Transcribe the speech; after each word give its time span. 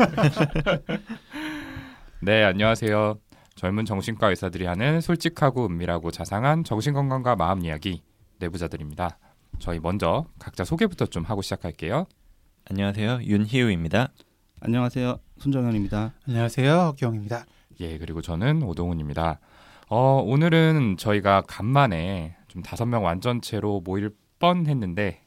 네, 2.22 2.44
안녕하세요. 2.44 3.18
젊은 3.54 3.84
정신과 3.84 4.30
의사들이 4.30 4.64
하는 4.66 5.00
솔직하고 5.00 5.66
은밀하고 5.66 6.10
자상한 6.10 6.64
정신건강과 6.64 7.36
마음 7.36 7.64
이야기 7.64 8.02
내부자들입니다. 8.38 9.18
저희 9.58 9.78
먼저 9.78 10.26
각자 10.38 10.64
소개부터 10.64 11.06
좀 11.06 11.24
하고 11.24 11.42
시작할게요. 11.42 12.06
안녕하세요. 12.70 13.20
윤희우입니다. 13.24 14.08
안녕하세요. 14.60 15.18
손정현입니다. 15.38 16.12
안녕하세요 16.28 16.72
허경입니다 16.72 17.44
예, 17.80 17.98
그리고 17.98 18.22
저는 18.22 18.62
오동훈입니다. 18.62 19.40
어, 19.88 20.22
오늘은 20.24 20.96
저희가 20.98 21.42
간만에 21.42 22.36
좀 22.48 22.62
다섯 22.62 22.86
명 22.86 23.04
완전체로 23.04 23.82
모일 23.84 24.10
뻔 24.38 24.66
했는데 24.66 25.19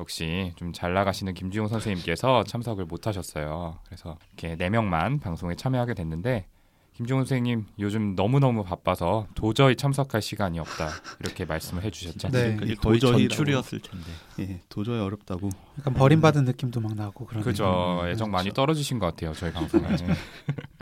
역시 0.00 0.52
좀 0.56 0.72
잘 0.72 0.94
나가시는 0.94 1.34
김지용 1.34 1.66
선생님께서 1.68 2.44
참석을 2.44 2.84
못 2.84 3.06
하셨어요. 3.06 3.78
그래서 3.86 4.16
이렇게 4.28 4.56
네 4.56 4.70
명만 4.70 5.18
방송에 5.18 5.54
참여하게 5.56 5.94
됐는데 5.94 6.46
김지용 6.94 7.20
선생님 7.20 7.66
요즘 7.78 8.14
너무 8.16 8.38
너무 8.40 8.64
바빠서 8.64 9.26
도저히 9.34 9.76
참석할 9.76 10.20
시간이 10.20 10.58
없다. 10.58 10.88
이렇게 11.20 11.44
말씀을 11.44 11.84
해 11.84 11.90
주셨죠. 11.90 12.28
네. 12.28 12.56
그게 12.56 12.74
거의. 12.74 12.98
전출이었을 13.00 13.80
텐데. 13.80 14.06
예, 14.40 14.60
도저히 14.68 14.98
어렵다고. 15.00 15.48
약간 15.78 15.94
버림받은 15.94 16.44
느낌도 16.44 16.80
막 16.80 16.94
나고 16.94 17.26
그런 17.26 17.42
그죠. 17.44 18.02
애정 18.06 18.30
많이 18.30 18.50
떨어지신 18.52 18.98
것 18.98 19.06
같아요. 19.06 19.32
저희 19.32 19.52
방송에. 19.52 19.86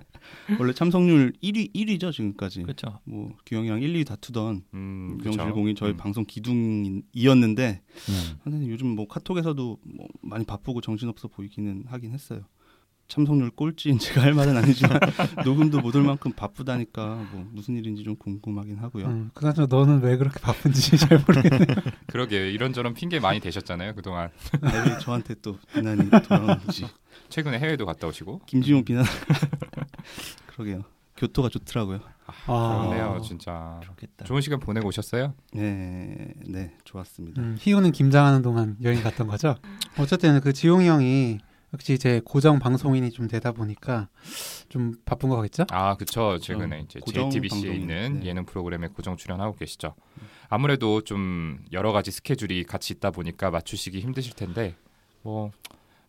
원래 0.60 0.72
참석률 0.72 1.32
1위 1.42 1.74
1위죠 1.74 2.12
지금까지. 2.12 2.62
그렇죠. 2.62 2.98
뭐 3.04 3.34
규영이랑 3.46 3.82
1, 3.82 3.96
2 3.96 4.04
다투던 4.04 4.62
음, 4.74 5.18
그쵸. 5.18 5.36
명실공히 5.36 5.74
저희 5.74 5.90
음. 5.92 5.96
방송 5.96 6.24
기둥이었는데 6.26 7.82
음. 8.08 8.38
선생님 8.44 8.70
요즘 8.70 8.88
뭐 8.88 9.06
카톡에서도 9.08 9.78
뭐 9.82 10.08
많이 10.22 10.44
바쁘고 10.44 10.80
정신없어 10.80 11.28
보이기는 11.28 11.84
하긴 11.88 12.12
했어요. 12.12 12.42
참석률 13.08 13.50
꼴찌인 13.50 13.98
제가 14.00 14.20
할 14.20 14.34
말은 14.34 14.56
아니지만 14.56 14.98
녹음도 15.46 15.80
못 15.80 15.94
올 15.94 16.02
만큼 16.02 16.32
바쁘다니까 16.32 17.28
뭐 17.32 17.48
무슨 17.52 17.76
일인지 17.76 18.02
좀 18.02 18.16
궁금하긴 18.16 18.78
하고요. 18.78 19.06
음, 19.06 19.30
그나저나 19.32 19.68
너는 19.70 20.02
왜 20.02 20.16
그렇게 20.16 20.40
바쁜지 20.40 20.96
잘 20.98 21.18
모르겠네 21.24 21.66
그러게 22.08 22.50
이런저런 22.50 22.94
핑계 22.94 23.20
많이 23.20 23.38
대셨잖아요. 23.38 23.94
그동안. 23.94 24.30
왜 24.60 24.98
저한테 25.00 25.36
또 25.40 25.56
비난이 25.72 26.10
돌아오는지. 26.28 26.86
최근에 27.28 27.58
해외도 27.60 27.86
갔다 27.86 28.08
오시고. 28.08 28.40
김지용 28.46 28.84
비난. 28.84 29.04
그러게요. 30.46 30.82
교토가 31.16 31.48
좋더라고요. 31.48 32.00
아, 32.46 32.86
그렇네요, 32.88 33.20
진짜. 33.22 33.78
그렇겠다. 33.82 34.24
좋은 34.24 34.40
시간 34.40 34.58
보내고 34.60 34.88
오셨어요? 34.88 35.32
네, 35.52 36.34
네, 36.46 36.76
좋았습니다. 36.84 37.40
음, 37.40 37.56
희우는 37.58 37.92
김장하는 37.92 38.42
동안 38.42 38.76
여행 38.82 39.02
갔던 39.02 39.26
거죠 39.28 39.54
어쨌든 39.98 40.40
그 40.40 40.52
지용이 40.52 40.88
형이 40.88 41.38
역시 41.72 41.98
제 41.98 42.20
고정 42.24 42.58
방송인이 42.58 43.10
좀 43.12 43.28
되다 43.28 43.52
보니까 43.52 44.08
좀 44.68 44.94
바쁜 45.04 45.28
거 45.28 45.36
같겠죠 45.36 45.66
아, 45.70 45.96
그쵸. 45.96 46.38
최근에 46.38 46.76
어, 46.76 46.80
이제 46.80 47.00
JTBC에 47.04 47.74
있는 47.74 48.20
네. 48.20 48.26
예능 48.26 48.44
프로그램에 48.44 48.88
고정 48.88 49.16
출연하고 49.16 49.56
계시죠. 49.56 49.94
아무래도 50.48 51.00
좀 51.02 51.64
여러 51.72 51.92
가지 51.92 52.10
스케줄이 52.10 52.64
같이 52.64 52.92
있다 52.94 53.10
보니까 53.10 53.50
맞추시기 53.50 54.00
힘드실 54.00 54.34
텐데 54.34 54.74
뭐 55.22 55.50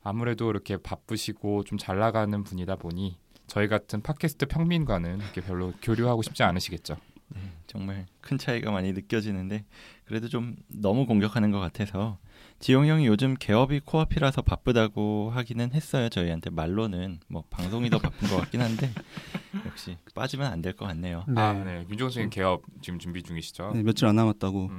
아무래도 0.03 0.50
이렇게 0.50 0.78
바쁘시고 0.78 1.63
좀 1.63 1.78
잘 1.78 1.97
나가는 2.00 2.44
분이다 2.44 2.75
보니 2.78 3.17
저희 3.47 3.68
같은 3.68 4.02
팟캐스트 4.02 4.46
평민과는 4.47 5.19
이렇게 5.19 5.41
별로 5.41 5.74
교류하고 5.81 6.22
싶지 6.22 6.44
않으시겠죠. 6.44 6.97
네, 7.30 7.41
정말 7.68 8.06
큰 8.22 8.38
차이가 8.38 8.72
많이 8.72 8.94
느껴지는데 8.94 9.66
그래도 10.06 10.30
좀 10.30 10.56
너무 10.68 11.06
공격하는 11.06 11.52
것 11.52 11.59
같아서 11.59 12.18
지용 12.59 12.88
형이 12.88 13.06
요즘 13.08 13.35
개업이 13.38 13.81
코앞이라서 13.81 14.41
바쁘다고 14.41 15.31
하기는 15.31 15.74
했어요. 15.74 16.09
저희한테 16.09 16.50
말로는 16.50 17.19
뭐 17.28 17.44
방송이 17.50 17.90
더 17.90 18.00
바쁜 18.00 18.30
것 18.30 18.38
같긴 18.38 18.62
한데 18.62 18.91
역시 19.66 19.97
빠지면 20.16 20.52
안 20.52 20.62
될 20.62 20.74
것 20.75 20.85
같네요. 20.85 21.24
네. 21.28 21.41
아, 21.41 21.53
네. 21.53 21.85
윤종 21.90 22.08
선생님 22.09 22.29
개업 22.29 22.64
지금 22.81 23.00
준비 23.00 23.22
중이시죠? 23.24 23.72
네, 23.74 23.84
며칠 23.84 24.08
안 24.08 24.16
남았다고 24.16 24.66
음, 24.68 24.69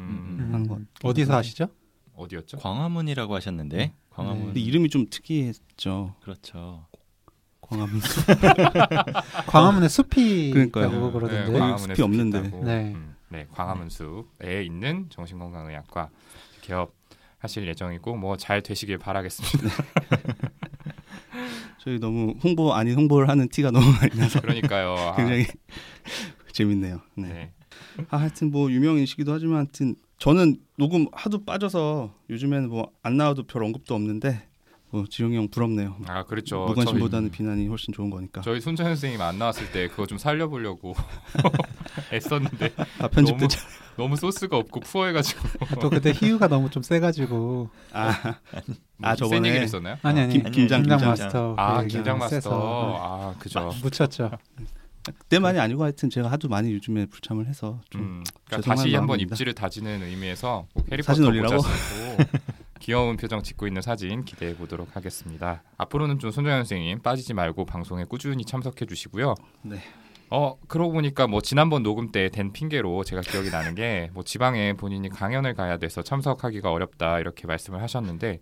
음, 0.40 0.50
하는 0.54 0.68
것. 0.68 0.80
어디서 1.02 1.34
하시죠? 1.36 1.68
어디였죠? 2.14 2.58
광화문이라고 2.58 3.34
하셨는데 3.34 3.92
광화문 4.10 4.46
근데 4.46 4.60
이름이 4.60 4.88
좀 4.88 5.06
특이했죠. 5.08 6.16
그렇죠. 6.20 6.86
광화문. 7.68 8.00
광화문에 9.46 9.88
숲이 9.88 10.50
그러니까요. 10.52 10.86
있다고 10.88 11.12
그러던데 11.12 11.52
네, 11.52 11.58
광화문에 11.58 11.94
숲이 11.94 12.02
없는데. 12.02 12.38
있다고. 12.40 12.64
네. 12.64 12.92
음, 12.94 13.14
네, 13.28 13.46
광화문 13.52 13.88
숲에 13.90 14.62
있는 14.64 15.06
정신건강의학과 15.10 16.08
개업 16.62 16.94
하실 17.38 17.66
예정이고 17.68 18.16
뭐 18.16 18.36
잘 18.36 18.62
되시길 18.62 18.98
바라겠습니다. 18.98 19.70
저희 21.78 21.98
너무 21.98 22.34
홍보 22.42 22.72
아닌 22.74 22.96
홍보를 22.96 23.28
하는 23.28 23.48
티가 23.48 23.70
너무 23.70 23.86
많이 23.92 24.16
나서 24.16 24.40
그러니까요. 24.40 24.94
아, 24.94 25.16
굉장히 25.16 25.46
재밌네요. 26.52 27.00
네. 27.16 27.28
네. 27.28 27.52
아, 28.10 28.16
하여튼 28.18 28.50
뭐 28.50 28.70
유명인시기도 28.70 29.32
하지만 29.32 29.58
하여튼 29.58 29.94
저는 30.18 30.56
녹음 30.76 31.06
하도 31.12 31.44
빠져서 31.44 32.12
요즘에는 32.30 32.68
뭐 32.68 32.90
안 33.02 33.16
나와도 33.16 33.44
별 33.44 33.62
언급도 33.62 33.94
없는데 33.94 34.42
뭐 34.90 35.04
지용이 35.08 35.36
형 35.36 35.48
부럽네요. 35.48 35.96
아 36.06 36.22
그렇죠. 36.24 36.64
무관심보다는 36.66 37.30
비난이 37.30 37.68
훨씬 37.68 37.92
좋은 37.92 38.08
거니까. 38.08 38.40
저희, 38.40 38.60
손재현 38.60 38.90
선생님 38.92 39.20
안 39.20 39.38
나왔을 39.38 39.70
때 39.70 39.86
그거 39.88 40.06
좀 40.06 40.16
살려보려고 40.18 40.94
애썼는데 42.12 42.72
아 42.98 43.08
편집도 43.08 43.38
너무- 43.38 43.48
잘- 43.48 43.62
너무 43.96 44.16
소스가 44.16 44.56
없고 44.56 44.80
푸어해가지고 44.80 45.48
또 45.80 45.90
그때 45.90 46.12
희우가 46.14 46.48
너무 46.48 46.70
좀 46.70 46.82
세가지고 46.82 47.68
아, 47.92 48.36
아 49.02 49.14
저번에- 49.16 49.28
센 49.28 49.46
얘기를 49.46 49.62
했었나요? 49.64 49.96
아니 50.02 50.20
아니 50.20 50.32
김- 50.34 50.42
김장, 50.44 50.82
김장 50.82 50.98
김장. 50.98 51.08
마스터 51.08 51.54
아그 51.58 51.86
김장 51.88 52.18
마스터. 52.18 52.34
세서 52.40 52.96
아 52.98 53.34
그죠. 53.38 53.70
묻혔죠 53.82 54.30
그때만이 55.04 55.58
아니고 55.58 55.82
하여튼 55.84 56.10
제가 56.10 56.30
하도 56.30 56.48
많이 56.48 56.72
요즘에 56.72 57.06
불참을 57.06 57.46
해서 57.46 57.80
좀 57.90 58.00
음, 58.02 58.24
그러니까 58.46 58.56
죄송한 58.58 58.76
다시 58.76 58.94
한번. 58.94 59.20
입지를 59.20 59.54
다지는 59.54 60.02
의미에서 60.02 60.66
꼭 60.74 60.86
해리포터 60.92 61.06
사진 61.12 61.24
올리라고? 61.26 61.56
귀여운 62.78 63.16
표정 63.16 63.42
짓고 63.42 63.66
있는 63.66 63.82
사진 63.82 64.24
기대해 64.24 64.54
보도록 64.56 64.96
하겠습니다. 64.96 65.62
앞으로는 65.76 66.18
좀 66.18 66.30
손정현 66.30 66.60
선생님 66.60 67.00
빠지지 67.00 67.34
말고 67.34 67.64
방송에 67.66 68.04
꾸준히 68.04 68.44
참석해 68.44 68.86
주시고요. 68.86 69.34
네. 69.62 69.78
어 70.30 70.56
그러고 70.68 70.92
보니까 70.92 71.26
뭐 71.26 71.40
지난번 71.40 71.82
녹음 71.82 72.12
때 72.12 72.28
된 72.28 72.52
핑계로 72.52 73.02
제가 73.04 73.22
기억이 73.22 73.50
나는 73.50 73.74
게 73.74 74.10
뭐 74.12 74.22
지방에 74.22 74.74
본인이 74.74 75.08
강연을 75.08 75.54
가야 75.54 75.78
돼서 75.78 76.02
참석하기가 76.02 76.70
어렵다 76.70 77.18
이렇게 77.20 77.46
말씀을 77.46 77.80
하셨는데 77.82 78.40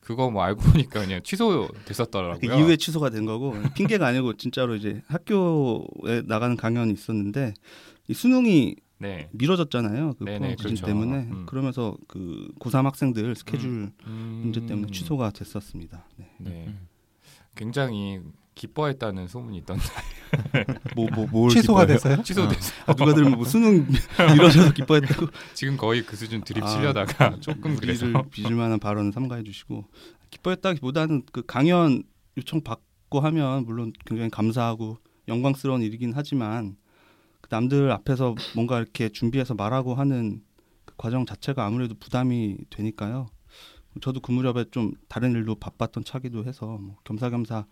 그거 0.00 0.30
뭐 0.30 0.42
알고 0.44 0.62
보니까 0.62 1.00
그냥 1.00 1.20
취소됐었더라고요. 1.22 2.38
그 2.40 2.46
이후에 2.46 2.76
취소가 2.76 3.10
된 3.10 3.26
거고 3.26 3.54
핑계가 3.74 4.06
아니고 4.06 4.34
진짜로 4.38 4.76
이제 4.76 5.02
학교에 5.08 6.22
나가는 6.26 6.56
강연이 6.56 6.92
있었는데 6.92 7.52
이 8.08 8.14
수능이 8.14 8.76
네. 8.98 9.28
미뤄졌잖아요. 9.32 10.14
그 10.18 10.24
네네, 10.24 10.38
코로나 10.38 10.56
그렇죠. 10.56 10.86
때문에 10.86 11.16
음. 11.30 11.46
그러면서 11.46 11.96
그 12.08 12.48
고3 12.58 12.84
학생들 12.84 13.34
스케줄 13.34 13.92
음, 14.06 14.40
문제 14.42 14.64
때문에 14.64 14.90
취소가 14.90 15.30
됐었습니다. 15.30 16.06
네. 16.16 16.30
네. 16.38 16.64
음. 16.68 16.88
굉장히 17.54 18.20
기뻐했다는 18.54 19.28
소문이 19.28 19.58
있던데 19.58 19.84
뭐뭐 20.96 21.26
뭘 21.30 21.50
취소가 21.50 21.86
됐어요? 21.86 22.20
취소됐어. 22.24 22.72
아, 22.86 22.94
누가 22.94 23.14
들으면 23.14 23.36
뭐 23.36 23.44
수능 23.44 23.86
미뤄져서 24.34 24.72
기뻐했다고 24.72 25.26
지금 25.52 25.76
거의 25.76 26.04
그 26.04 26.16
수준 26.16 26.42
드립 26.42 26.64
아, 26.64 26.66
치려다가 26.66 27.38
조금 27.40 27.76
그래서 27.76 28.06
빚을 28.30 28.54
만한 28.54 28.80
발언을 28.80 29.12
삼가해 29.12 29.42
주시고 29.42 29.84
기뻐했다기보다는 30.30 31.24
그 31.32 31.44
강연 31.46 32.02
요청 32.38 32.62
받고 32.62 33.20
하면 33.20 33.64
물론 33.66 33.92
굉장히 34.06 34.30
감사하고 34.30 34.98
영광스러운 35.28 35.82
일이긴 35.82 36.12
하지만 36.14 36.76
그 36.76 36.85
남들 37.50 37.90
앞에서 37.92 38.34
뭔가 38.54 38.78
이렇게 38.78 39.08
준비해서 39.08 39.54
말하고 39.54 39.94
하는 39.94 40.42
그 40.84 40.94
과정 40.96 41.26
자체가 41.26 41.64
아무래도 41.64 41.94
부담이 41.98 42.56
되니까요. 42.70 43.28
저도 44.00 44.20
그 44.20 44.30
무렵에 44.32 44.66
좀 44.70 44.92
다른 45.08 45.32
일로 45.32 45.54
바빴던 45.54 46.04
차기도 46.04 46.44
해서 46.44 46.66
뭐 46.66 46.96
겸사겸사 47.04 47.64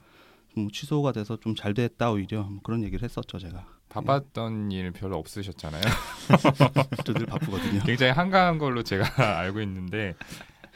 뭐 0.57 0.69
취소가 0.73 1.13
돼서 1.13 1.37
좀 1.37 1.55
잘 1.57 1.75
됐다 1.75 2.11
오히려 2.13 2.43
뭐 2.45 2.61
그런 2.63 2.83
얘기를 2.83 3.03
했었죠 3.03 3.39
제가. 3.39 3.67
바빴던 3.89 4.73
일 4.73 4.91
별로 4.93 5.19
없으셨잖아요. 5.19 5.83
저늘 7.05 7.27
바쁘거든요. 7.27 7.81
굉장히 7.85 8.13
한가한 8.13 8.59
걸로 8.59 8.83
제가 8.83 9.05
알고 9.41 9.61
있는데 9.63 10.15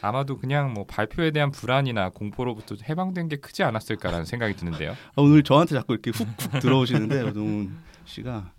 아마도 0.01 0.37
그냥 0.37 0.73
뭐 0.75 0.85
발표에 0.87 1.31
대한 1.33 1.51
불안이나 1.51 2.11
공포로부터 2.11 2.77
해방된 2.89 3.29
게 3.29 3.37
크지 3.37 3.63
않았을까라는 3.65 4.25
생각이 4.27 4.55
드는데요. 4.55 4.93
아, 4.93 5.23
오늘 5.23 5.43
저한테 5.43 5.75
자꾸 5.75 5.95
이렇게 5.95 6.11
훅훅 6.11 6.61
들어오시는데 6.61 7.23
오동훈 7.31 7.77
씨가 8.05 8.31
아, 8.33 8.53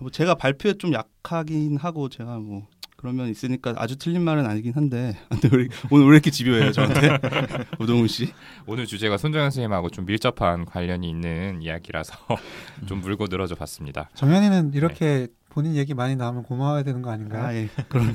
뭐 0.00 0.10
제가 0.10 0.34
발표에 0.34 0.74
좀 0.74 0.92
약하긴 0.92 1.76
하고 1.78 2.08
제가 2.08 2.38
뭐 2.38 2.66
그러면 2.96 3.28
있으니까 3.28 3.74
아주 3.76 3.96
틀린 3.96 4.22
말은 4.22 4.44
아니긴 4.46 4.72
한데 4.74 5.16
근데 5.30 5.48
왜- 5.56 5.68
오늘 5.90 6.06
왜 6.06 6.12
이렇게 6.14 6.30
집요해요 6.30 6.72
저한테 6.72 7.18
오동훈 7.78 8.08
씨? 8.08 8.32
오늘 8.66 8.86
주제가 8.86 9.16
손정현 9.18 9.50
선생님하고 9.50 9.90
좀 9.90 10.04
밀접한 10.04 10.64
관련이 10.64 11.08
있는 11.08 11.62
이야기라서 11.62 12.14
좀 12.86 13.00
물고 13.00 13.26
늘어져 13.28 13.54
봤습니다. 13.54 14.10
정현이는 14.14 14.72
이렇게 14.74 15.28
본인 15.50 15.76
얘기 15.76 15.94
많이 15.94 16.14
나오면 16.16 16.42
고마워야 16.44 16.82
되는 16.82 17.00
거 17.02 17.10
아닌가요? 17.10 17.44
아 17.46 17.54
예, 17.54 17.68
그러네요. 17.88 18.14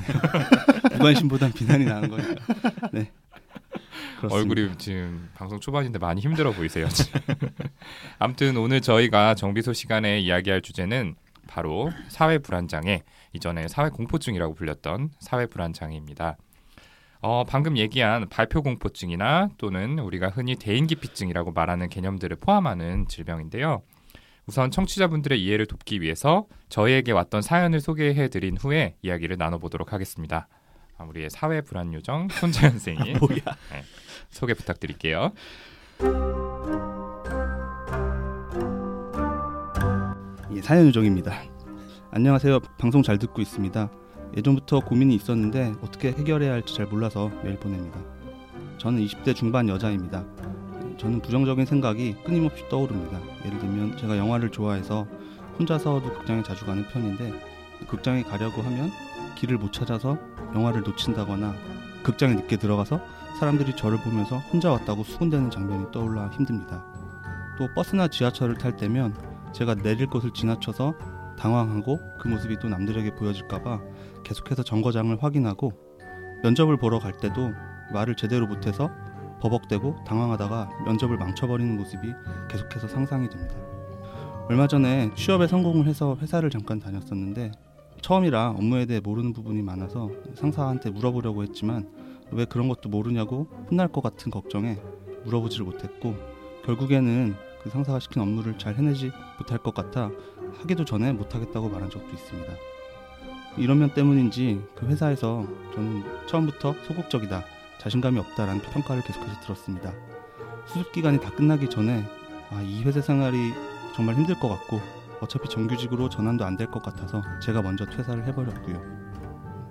무관심보단 0.92 1.52
비난이 1.52 1.84
나는 1.84 2.08
거니까. 2.10 2.34
네. 2.92 3.10
그렇습니다. 4.18 4.34
얼굴이 4.36 4.78
지금 4.78 5.28
방송 5.34 5.60
초반인데 5.60 5.98
많이 5.98 6.20
힘들어 6.20 6.52
보이세요. 6.52 6.88
지금. 6.88 7.20
아무튼 8.18 8.56
오늘 8.56 8.80
저희가 8.80 9.34
정비소 9.34 9.72
시간에 9.72 10.20
이야기할 10.20 10.62
주제는 10.62 11.16
바로 11.54 11.92
사회 12.08 12.38
불안 12.38 12.66
장애, 12.66 13.04
이전에 13.32 13.68
사회 13.68 13.88
공포증이라고 13.88 14.54
불렸던 14.54 15.10
사회 15.20 15.46
불안 15.46 15.72
장애입니다. 15.72 16.36
어, 17.20 17.44
방금 17.44 17.78
얘기한 17.78 18.28
발표 18.28 18.60
공포증이나 18.60 19.50
또는 19.56 20.00
우리가 20.00 20.30
흔히 20.30 20.56
대인기피증이라고 20.56 21.52
말하는 21.52 21.88
개념들을 21.88 22.38
포함하는 22.38 23.06
질병인데요. 23.06 23.82
우선 24.46 24.72
청취자분들의 24.72 25.40
이해를 25.40 25.66
돕기 25.66 26.00
위해서 26.00 26.46
저희에게 26.70 27.12
왔던 27.12 27.40
사연을 27.40 27.80
소개해 27.80 28.28
드린 28.30 28.56
후에 28.56 28.96
이야기를 29.02 29.36
나눠보도록 29.36 29.92
하겠습니다. 29.92 30.48
아, 30.98 31.04
우리의 31.04 31.30
사회 31.30 31.60
불안 31.60 31.94
요정 31.94 32.28
손재현 32.30 32.72
선생님 32.72 33.18
뭐야? 33.20 33.56
소개 34.30 34.54
부탁드릴게요. 34.54 35.32
예, 40.54 40.62
사연 40.62 40.86
요정입니다. 40.86 41.32
안녕하세요. 42.12 42.60
방송 42.78 43.02
잘 43.02 43.18
듣고 43.18 43.42
있습니다. 43.42 43.90
예전부터 44.36 44.80
고민이 44.80 45.12
있었는데 45.16 45.74
어떻게 45.82 46.12
해결해야 46.12 46.52
할지 46.52 46.76
잘 46.76 46.86
몰라서 46.86 47.28
메일 47.42 47.58
보냅니다. 47.58 47.98
저는 48.78 49.04
20대 49.04 49.34
중반 49.34 49.68
여자입니다. 49.68 50.24
저는 50.96 51.22
부정적인 51.22 51.66
생각이 51.66 52.14
끊임없이 52.24 52.68
떠오릅니다. 52.68 53.20
예를 53.44 53.58
들면 53.58 53.96
제가 53.96 54.16
영화를 54.16 54.50
좋아해서 54.50 55.08
혼자서도 55.58 56.12
극장에 56.12 56.44
자주 56.44 56.64
가는 56.66 56.86
편인데 56.86 57.32
극장에 57.88 58.22
가려고 58.22 58.62
하면 58.62 58.92
길을 59.36 59.58
못 59.58 59.72
찾아서 59.72 60.16
영화를 60.54 60.82
놓친다거나 60.82 61.52
극장에 62.04 62.34
늦게 62.34 62.58
들어가서 62.58 63.00
사람들이 63.40 63.74
저를 63.74 63.98
보면서 63.98 64.38
혼자 64.38 64.70
왔다고 64.70 65.02
수군대는 65.02 65.50
장면이 65.50 65.90
떠올라 65.90 66.28
힘듭니다. 66.28 66.84
또 67.58 67.66
버스나 67.74 68.06
지하철을 68.06 68.56
탈 68.56 68.76
때면 68.76 69.33
제가 69.54 69.76
내릴 69.76 70.08
곳을 70.08 70.32
지나쳐서 70.32 70.94
당황하고 71.38 71.98
그 72.20 72.28
모습이 72.28 72.58
또 72.58 72.68
남들에게 72.68 73.14
보여질까봐 73.14 73.80
계속해서 74.24 74.64
정거장을 74.64 75.16
확인하고 75.22 75.72
면접을 76.42 76.76
보러 76.76 76.98
갈 76.98 77.12
때도 77.12 77.52
말을 77.92 78.16
제대로 78.16 78.46
못해서 78.46 78.90
버벅대고 79.40 80.04
당황하다가 80.06 80.70
면접을 80.86 81.16
망쳐버리는 81.18 81.76
모습이 81.76 82.12
계속해서 82.50 82.88
상상이 82.88 83.28
됩니다. 83.28 83.54
얼마 84.48 84.66
전에 84.66 85.10
취업에 85.14 85.46
성공을 85.46 85.86
해서 85.86 86.16
회사를 86.20 86.50
잠깐 86.50 86.78
다녔었는데 86.80 87.52
처음이라 88.02 88.50
업무에 88.50 88.86
대해 88.86 89.00
모르는 89.00 89.32
부분이 89.32 89.62
많아서 89.62 90.10
상사한테 90.34 90.90
물어보려고 90.90 91.42
했지만 91.44 91.88
왜 92.30 92.44
그런 92.44 92.68
것도 92.68 92.88
모르냐고 92.88 93.48
혼날 93.70 93.88
것 93.88 94.02
같은 94.02 94.30
걱정에 94.30 94.78
물어보지를 95.24 95.64
못했고 95.64 96.14
결국에는 96.64 97.34
그 97.64 97.70
상사가 97.70 97.98
시킨 97.98 98.22
업무를 98.22 98.56
잘 98.58 98.74
해내지 98.74 99.10
못할 99.38 99.58
것 99.58 99.74
같아 99.74 100.10
하기도 100.60 100.84
전에 100.84 101.12
못하겠다고 101.12 101.68
말한 101.70 101.90
적도 101.90 102.08
있습니다. 102.12 102.52
이런 103.56 103.78
면 103.78 103.92
때문인지 103.94 104.62
그 104.76 104.86
회사에서 104.86 105.46
저는 105.74 106.04
처음부터 106.26 106.74
소극적이다, 106.86 107.42
자신감이 107.78 108.18
없다라는 108.18 108.60
평가를 108.62 109.02
계속해서 109.02 109.40
들었습니다. 109.40 109.92
수습 110.66 110.92
기간이 110.92 111.20
다 111.20 111.30
끝나기 111.30 111.68
전에 111.70 112.04
아, 112.50 112.60
이 112.62 112.82
회사 112.82 113.00
생활이 113.00 113.52
정말 113.96 114.16
힘들 114.16 114.38
것 114.38 114.48
같고 114.48 114.80
어차피 115.20 115.48
정규직으로 115.48 116.08
전환도 116.10 116.44
안 116.44 116.56
될 116.56 116.70
것 116.70 116.82
같아서 116.82 117.22
제가 117.42 117.62
먼저 117.62 117.86
퇴사를 117.86 118.24
해버렸고요. 118.26 118.82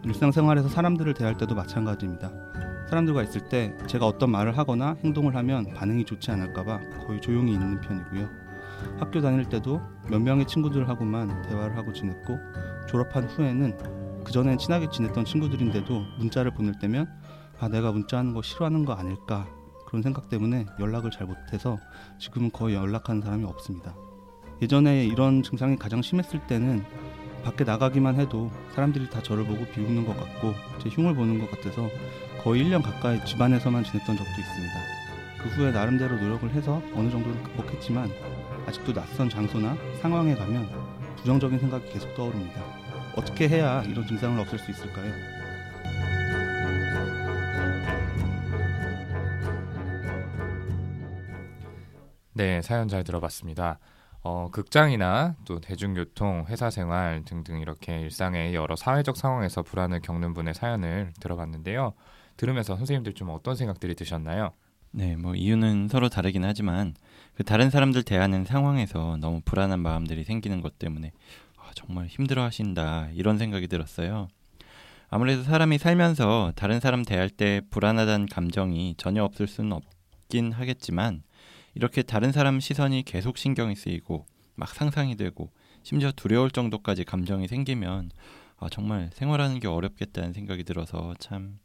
일상생활에서 0.03 0.67
사람들을 0.67 1.13
대할 1.13 1.37
때도 1.37 1.53
마찬가지입니다. 1.55 2.31
사람들과 2.93 3.23
있을 3.23 3.41
때 3.41 3.75
제가 3.87 4.05
어떤 4.05 4.29
말을 4.29 4.55
하거나 4.55 4.95
행동을 5.03 5.35
하면 5.35 5.73
반응이 5.73 6.05
좋지 6.05 6.29
않을까봐 6.29 6.79
거의 7.07 7.19
조용히 7.21 7.53
있는 7.53 7.81
편이고요. 7.81 8.29
학교 8.99 9.19
다닐 9.19 9.45
때도 9.49 9.81
몇 10.09 10.19
명의 10.19 10.45
친구들하고만 10.45 11.41
대화를 11.43 11.75
하고 11.75 11.91
지냈고 11.91 12.37
졸업한 12.87 13.23
후에는 13.29 14.23
그전엔 14.23 14.59
친하게 14.59 14.89
지냈던 14.91 15.25
친구들인데도 15.25 16.03
문자를 16.19 16.53
보낼 16.53 16.77
때면 16.79 17.09
아 17.59 17.67
내가 17.67 17.91
문자하는 17.91 18.33
거 18.35 18.43
싫어하는 18.43 18.85
거 18.85 18.93
아닐까 18.93 19.47
그런 19.87 20.03
생각 20.03 20.29
때문에 20.29 20.67
연락을 20.79 21.09
잘 21.09 21.25
못해서 21.25 21.79
지금은 22.19 22.51
거의 22.51 22.75
연락하는 22.75 23.23
사람이 23.23 23.43
없습니다. 23.45 23.95
예전에 24.61 25.05
이런 25.05 25.41
증상이 25.41 25.77
가장 25.77 26.03
심했을 26.03 26.45
때는 26.45 26.83
밖에 27.43 27.63
나가기만 27.63 28.19
해도 28.19 28.51
사람들이 28.73 29.09
다 29.09 29.21
저를 29.21 29.45
보고 29.45 29.65
비웃는 29.65 30.05
것 30.05 30.15
같고 30.15 30.53
제 30.79 30.89
흉을 30.89 31.15
보는 31.15 31.39
것 31.39 31.49
같아서 31.49 31.89
거의 32.43 32.65
1년 32.65 32.83
가까이 32.83 33.23
집안에서만 33.23 33.85
지냈던 33.85 34.17
적도 34.17 34.29
있습니다. 34.29 34.73
그 35.41 35.49
후에 35.49 35.71
나름대로 35.71 36.17
노력을 36.17 36.49
해서 36.51 36.81
어느 36.93 37.09
정도는 37.09 37.41
극복했지만 37.41 38.11
아직도 38.67 38.91
낯선 38.91 39.29
장소나 39.29 39.77
상황에 40.01 40.35
가면 40.35 40.69
부정적인 41.17 41.57
생각이 41.57 41.89
계속 41.93 42.13
떠오릅니다. 42.15 42.61
어떻게 43.15 43.47
해야 43.47 43.81
이런 43.83 44.05
증상을 44.05 44.37
없앨 44.41 44.59
수 44.59 44.71
있을까요? 44.71 45.09
네, 52.33 52.61
사연 52.61 52.89
잘 52.89 53.05
들어봤습니다. 53.05 53.79
어, 54.21 54.49
극장이나 54.51 55.35
또 55.45 55.61
대중교통, 55.61 56.45
회사 56.49 56.69
생활 56.69 57.23
등등 57.23 57.61
이렇게 57.61 58.01
일상의 58.01 58.53
여러 58.53 58.75
사회적 58.75 59.15
상황에서 59.15 59.63
불안을 59.63 60.01
겪는 60.01 60.33
분의 60.33 60.53
사연을 60.55 61.13
들어봤는데요. 61.21 61.93
들으면서 62.37 62.75
선생님들 62.75 63.13
좀 63.13 63.29
어떤 63.29 63.55
생각들이 63.55 63.95
드셨나요? 63.95 64.53
네, 64.91 65.15
뭐 65.15 65.33
이유는 65.33 65.87
서로 65.87 66.07
다르긴 66.07 66.43
하지만 66.45 66.93
그 67.33 67.43
다른 67.43 67.69
사람들 67.69 68.03
대하는 68.03 68.45
상황에서 68.45 69.17
너무 69.19 69.41
불안한 69.43 69.79
마음들이 69.79 70.23
생기는 70.23 70.61
것 70.61 70.77
때문에 70.77 71.11
아, 71.57 71.71
정말 71.73 72.05
힘들어 72.07 72.43
하신다 72.43 73.09
이런 73.13 73.37
생각이 73.37 73.67
들었어요. 73.67 74.27
아무래도 75.09 75.43
사람이 75.43 75.77
살면서 75.77 76.53
다른 76.55 76.79
사람 76.79 77.03
대할 77.03 77.29
때 77.29 77.61
불안하다는 77.69 78.27
감정이 78.27 78.95
전혀 78.97 79.23
없을 79.23 79.47
수는 79.47 79.73
없긴 79.73 80.51
하겠지만 80.51 81.23
이렇게 81.75 82.03
다른 82.03 82.31
사람 82.31 82.59
시선이 82.59 83.03
계속 83.03 83.37
신경이 83.37 83.75
쓰이고 83.75 84.25
막 84.55 84.69
상상이 84.69 85.15
되고 85.15 85.51
심지어 85.81 86.11
두려울 86.11 86.51
정도까지 86.51 87.03
감정이 87.03 87.47
생기면 87.47 88.11
아, 88.57 88.69
정말 88.69 89.09
생활하는 89.13 89.59
게 89.59 89.67
어렵겠다는 89.67 90.33
생각이 90.33 90.63
들어서 90.63 91.15
참 91.19 91.59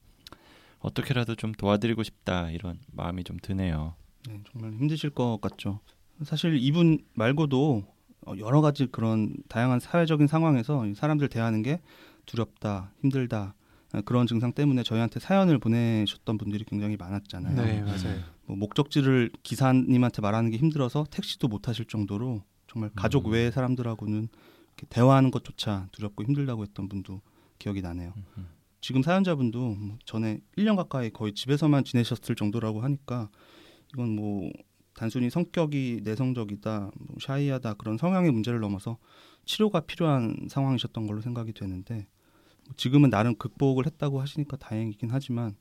어떻게라도 0.80 1.34
좀 1.34 1.52
도와드리고 1.52 2.02
싶다 2.02 2.50
이런 2.50 2.78
마음이 2.92 3.24
좀 3.24 3.36
드네요. 3.40 3.94
네, 4.28 4.40
정말 4.50 4.72
힘드실 4.72 5.10
것 5.10 5.40
같죠. 5.40 5.80
사실 6.24 6.56
이분 6.60 6.98
말고도 7.14 7.84
어, 8.26 8.32
여러 8.38 8.60
가지 8.60 8.86
그런 8.86 9.34
다양한 9.48 9.80
사회적인 9.80 10.26
상황에서 10.26 10.86
이 10.86 10.94
사람들 10.94 11.28
대하는 11.28 11.62
게 11.62 11.80
두렵다, 12.26 12.92
힘들다 13.00 13.54
어, 13.94 14.00
그런 14.02 14.26
증상 14.26 14.52
때문에 14.52 14.82
저희한테 14.82 15.20
사연을 15.20 15.58
보내셨던 15.58 16.38
분들이 16.38 16.64
굉장히 16.64 16.96
많았잖아요. 16.96 17.56
네, 17.56 17.82
맞아요. 17.82 18.20
뭐 18.46 18.56
목적지를 18.56 19.30
기사님한테 19.42 20.22
말하는 20.22 20.50
게 20.50 20.56
힘들어서 20.56 21.06
택시도 21.10 21.48
못 21.48 21.62
타실 21.62 21.86
정도로 21.86 22.42
정말 22.66 22.90
가족 22.94 23.26
음. 23.26 23.32
외의 23.32 23.50
사람들하고는 23.52 24.28
대화하는 24.90 25.30
것조차 25.30 25.88
두렵고 25.92 26.24
힘들다고 26.24 26.62
했던 26.62 26.88
분도 26.88 27.20
기억이 27.58 27.82
나네요. 27.82 28.12
지금 28.80 29.02
사연자분도 29.02 29.74
뭐 29.74 29.98
전에 30.04 30.40
1년 30.56 30.76
가까이 30.76 31.10
거의 31.10 31.34
집에서만 31.34 31.84
지내셨을 31.84 32.34
정도라고 32.36 32.80
하니까 32.80 33.28
이건 33.92 34.14
뭐 34.14 34.50
단순히 34.94 35.30
성격이 35.30 36.00
내성적이다, 36.02 36.90
뭐 36.94 37.16
샤이하다 37.20 37.74
그런 37.74 37.98
성향의 37.98 38.32
문제를 38.32 38.60
넘어서 38.60 38.98
치료가 39.44 39.80
필요한 39.80 40.48
상황이셨던 40.48 41.06
걸로 41.06 41.20
생각이 41.20 41.52
되는데 41.52 42.06
뭐 42.64 42.74
지금은 42.76 43.08
나름 43.08 43.36
극복을 43.36 43.86
했다고 43.86 44.20
하시니까 44.20 44.56
다행이긴 44.56 45.10
하지만 45.10 45.56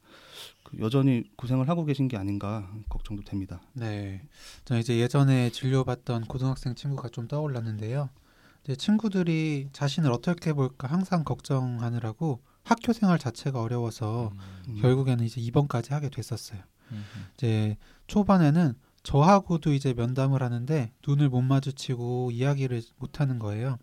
그 0.64 0.80
여전히 0.80 1.24
고생을 1.38 1.70
하고 1.70 1.86
계신 1.86 2.08
게 2.08 2.18
아닌가 2.18 2.72
걱정도 2.90 3.24
됩니다. 3.24 3.62
네. 3.74 4.22
저 4.66 4.78
이제 4.78 4.98
예전에 5.00 5.52
진료받던 5.52 6.26
고등학생 6.26 6.76
친구가 6.76 7.10
좀 7.10 7.28
떠올랐는데요. 7.28 8.10
이제 8.64 8.76
친구들이 8.76 9.70
자신을 9.72 10.12
어떻게 10.12 10.52
볼까 10.52 10.88
항상 10.88 11.24
걱정하느라고 11.24 12.42
학교 12.68 12.94
생활 12.94 13.18
자체가 13.18 13.62
어려워서 13.62 14.32
음. 14.68 14.78
결국에는 14.82 15.24
이제 15.26 15.40
입원까지 15.42 15.94
하게 15.94 16.10
됐었어요. 16.10 16.60
음, 16.92 17.04
이제 17.36 17.78
초반에는 18.08 18.74
저하고도 19.04 19.74
이제 19.74 19.94
면담을 19.94 20.44
하는데 20.44 20.92
눈을 21.08 21.30
못 21.30 21.42
마주치고 21.42 22.32
이야기를 22.32 22.82
못 22.98 23.22
하는 23.22 23.40
거예요. 23.40 23.78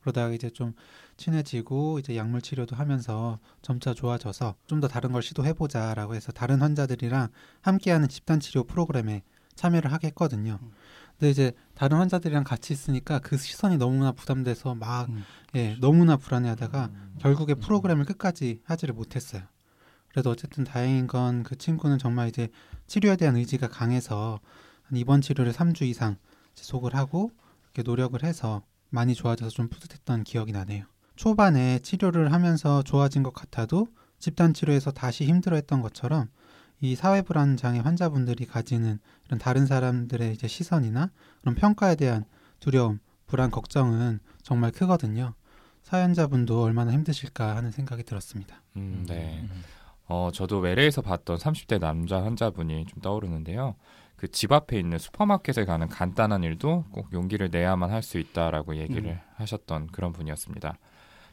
그러다가 0.00 0.34
이제 0.34 0.50
좀 0.50 0.74
친해지고 1.16 2.00
이제 2.00 2.16
약물 2.16 2.42
치료도 2.42 2.74
하면서 2.76 3.38
점차 3.62 3.94
좋아져서 3.94 4.56
좀 4.66 4.80
더 4.80 4.88
다른 4.88 5.12
걸 5.12 5.22
시도해 5.22 5.52
보자라고 5.54 6.14
해서 6.16 6.32
다른 6.32 6.60
환자들이랑 6.60 7.28
함께하는 7.62 8.08
집단 8.08 8.40
치료 8.40 8.64
프로그램에 8.64 9.22
참여를 9.54 9.92
하게 9.92 10.08
했거든요. 10.08 10.58
음. 10.60 10.72
근데 11.24 11.30
이제 11.30 11.52
다른 11.74 11.96
환자들이랑 11.96 12.44
같이 12.44 12.74
있으니까 12.74 13.18
그 13.18 13.38
시선이 13.38 13.78
너무나 13.78 14.12
부담돼서 14.12 14.74
막 14.74 15.08
음. 15.08 15.24
예, 15.54 15.74
너무나 15.80 16.18
불안해하다가 16.18 16.90
음. 16.92 17.14
결국에 17.18 17.54
프로그램을 17.54 18.04
끝까지 18.04 18.60
하지를 18.64 18.92
못했어요. 18.92 19.40
그래도 20.08 20.28
어쨌든 20.28 20.64
다행인 20.64 21.06
건 21.06 21.42
그 21.42 21.56
친구는 21.56 21.96
정말 21.96 22.28
이제 22.28 22.48
치료에 22.88 23.16
대한 23.16 23.36
의지가 23.36 23.68
강해서 23.68 24.38
한 24.82 24.98
이번 24.98 25.22
치료를 25.22 25.54
3주 25.54 25.84
이상 25.86 26.16
지속을 26.56 26.94
하고 26.94 27.30
이렇게 27.62 27.82
노력을 27.82 28.22
해서 28.22 28.60
많이 28.90 29.14
좋아져서 29.14 29.48
좀 29.48 29.68
뿌듯했던 29.70 30.24
기억이 30.24 30.52
나네요. 30.52 30.84
초반에 31.16 31.78
치료를 31.78 32.34
하면서 32.34 32.82
좋아진 32.82 33.22
것 33.22 33.32
같아도 33.32 33.88
집단 34.18 34.52
치료에서 34.52 34.90
다시 34.90 35.24
힘들어했던 35.24 35.80
것처럼 35.80 36.28
이 36.84 36.96
사회 36.96 37.22
불안 37.22 37.56
장애 37.56 37.78
환자분들이 37.80 38.44
가지는 38.44 38.98
이런 39.24 39.38
다른 39.38 39.64
사람들의 39.64 40.34
이제 40.34 40.46
시선이나 40.46 41.10
그런 41.40 41.54
평가에 41.54 41.94
대한 41.94 42.26
두려움, 42.60 43.00
불안, 43.26 43.50
걱정은 43.50 44.20
정말 44.42 44.70
크거든요. 44.70 45.32
사연자분도 45.82 46.62
얼마나 46.62 46.92
힘드실까 46.92 47.56
하는 47.56 47.70
생각이 47.70 48.02
들었습니다. 48.02 48.60
음, 48.76 49.06
네. 49.08 49.40
음. 49.42 49.62
어, 50.08 50.28
저도 50.30 50.58
외래에서 50.58 51.00
봤던 51.00 51.38
30대 51.38 51.80
남자 51.80 52.22
환자분이 52.22 52.84
좀 52.84 53.00
떠오르는데요. 53.00 53.76
그 54.16 54.28
집 54.28 54.52
앞에 54.52 54.78
있는 54.78 54.98
슈퍼마켓에 54.98 55.64
가는 55.64 55.88
간단한 55.88 56.42
일도 56.42 56.84
꼭 56.92 57.12
용기를 57.14 57.48
내야만 57.50 57.90
할 57.90 58.02
수 58.02 58.18
있다라고 58.18 58.76
얘기를 58.76 59.04
음. 59.12 59.18
하셨던 59.36 59.86
그런 59.88 60.12
분이었습니다. 60.12 60.76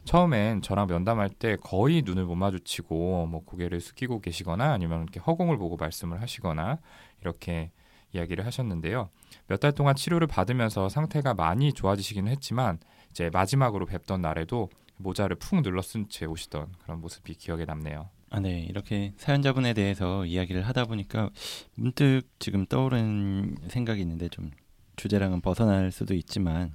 처음엔 0.03 0.61
저랑 0.61 0.87
면담할 0.87 1.29
때 1.29 1.55
거의 1.61 2.01
눈을 2.01 2.25
못 2.25 2.35
마주치고 2.35 3.27
뭐 3.27 3.43
고개를 3.45 3.79
숙이고 3.79 4.19
계시거나 4.21 4.71
아니면 4.73 5.03
이렇게 5.03 5.19
허공을 5.19 5.57
보고 5.57 5.77
말씀을 5.77 6.21
하시거나 6.21 6.79
이렇게 7.21 7.71
이야기를 8.13 8.45
하셨는데요. 8.45 9.09
몇 9.47 9.59
달 9.59 9.71
동안 9.71 9.95
치료를 9.95 10.27
받으면서 10.27 10.89
상태가 10.89 11.33
많이 11.33 11.71
좋아지시기는 11.71 12.29
했지만 12.31 12.79
이제 13.11 13.29
마지막으로 13.31 13.85
뵙던 13.85 14.21
날에도 14.21 14.69
모자를 14.97 15.35
푹 15.37 15.61
눌러 15.61 15.81
쓴 15.81 16.07
채 16.09 16.25
오시던 16.25 16.73
그런 16.83 16.99
모습이 16.99 17.33
기억에 17.35 17.65
남네요. 17.65 18.09
아, 18.31 18.39
네. 18.39 18.61
이렇게 18.61 19.13
사연자분에 19.17 19.73
대해서 19.73 20.25
이야기를 20.25 20.61
하다 20.63 20.85
보니까 20.85 21.29
문득 21.75 22.21
지금 22.39 22.65
떠오른 22.65 23.55
생각이 23.67 24.01
있는데 24.01 24.29
좀 24.29 24.51
주제랑은 24.95 25.41
벗어날 25.41 25.91
수도 25.91 26.13
있지만 26.13 26.73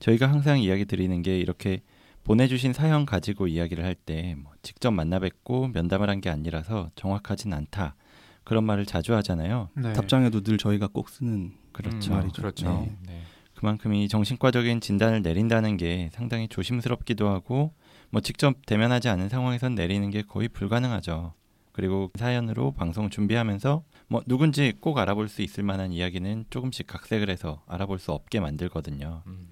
저희가 0.00 0.28
항상 0.28 0.58
이야기 0.58 0.84
드리는 0.84 1.22
게 1.22 1.38
이렇게 1.38 1.80
보내주신 2.24 2.72
사연 2.72 3.04
가지고 3.04 3.48
이야기를 3.48 3.84
할때뭐 3.84 4.52
직접 4.62 4.90
만나 4.92 5.18
뵙고 5.18 5.68
면담을 5.68 6.08
한 6.08 6.20
게 6.20 6.30
아니라서 6.30 6.90
정확하진 6.94 7.52
않다. 7.52 7.96
그런 8.44 8.64
말을 8.64 8.86
자주 8.86 9.14
하잖아요. 9.16 9.68
네. 9.74 9.92
답장에도 9.92 10.40
늘 10.42 10.56
저희가 10.58 10.88
꼭 10.88 11.08
쓰는 11.08 11.52
그렇죠. 11.72 12.12
음, 12.12 12.16
말이죠. 12.18 12.42
그렇죠. 12.42 12.68
네. 12.86 12.96
네. 13.06 13.20
그만큼 13.54 13.94
이 13.94 14.08
정신과적인 14.08 14.80
진단을 14.80 15.22
내린다는 15.22 15.76
게 15.76 16.10
상당히 16.12 16.48
조심스럽기도 16.48 17.28
하고 17.28 17.72
뭐 18.10 18.20
직접 18.20 18.54
대면하지 18.66 19.08
않은 19.08 19.28
상황에선 19.28 19.74
내리는 19.74 20.08
게 20.10 20.22
거의 20.22 20.48
불가능하죠. 20.48 21.34
그리고 21.72 22.10
사연으로 22.18 22.72
방송 22.72 23.08
준비하면서 23.10 23.82
뭐 24.08 24.22
누군지 24.26 24.74
꼭 24.80 24.98
알아볼 24.98 25.28
수 25.28 25.42
있을 25.42 25.62
만한 25.64 25.92
이야기는 25.92 26.44
조금씩 26.50 26.86
각색을 26.86 27.30
해서 27.30 27.62
알아볼 27.66 27.98
수 27.98 28.12
없게 28.12 28.40
만들거든요. 28.40 29.22
음, 29.26 29.48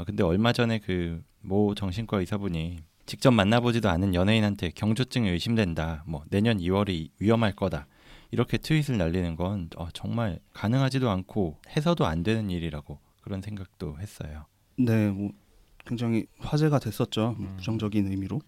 아, 0.00 0.04
근데 0.04 0.22
얼마 0.22 0.52
전에 0.52 0.78
그 0.78 1.22
모 1.42 1.74
정신과 1.74 2.20
의사분이 2.20 2.78
직접 3.06 3.30
만나보지도 3.32 3.88
않은 3.88 4.14
연예인한테 4.14 4.70
경조증이 4.70 5.28
의심된다. 5.30 6.04
뭐 6.06 6.22
내년 6.30 6.58
2월이 6.58 7.10
위험할 7.18 7.56
거다. 7.56 7.86
이렇게 8.30 8.58
트윗을 8.58 8.98
날리는 8.98 9.34
건 9.36 9.68
어, 9.76 9.88
정말 9.92 10.38
가능하지도 10.52 11.10
않고 11.10 11.58
해서도 11.76 12.06
안 12.06 12.22
되는 12.22 12.50
일이라고 12.50 13.00
그런 13.22 13.42
생각도 13.42 13.98
했어요. 13.98 14.46
네, 14.78 15.10
뭐 15.10 15.32
굉장히 15.84 16.26
화제가 16.38 16.78
됐었죠. 16.78 17.34
뭐 17.36 17.48
음. 17.50 17.56
부정적인 17.56 18.08
의미로. 18.08 18.40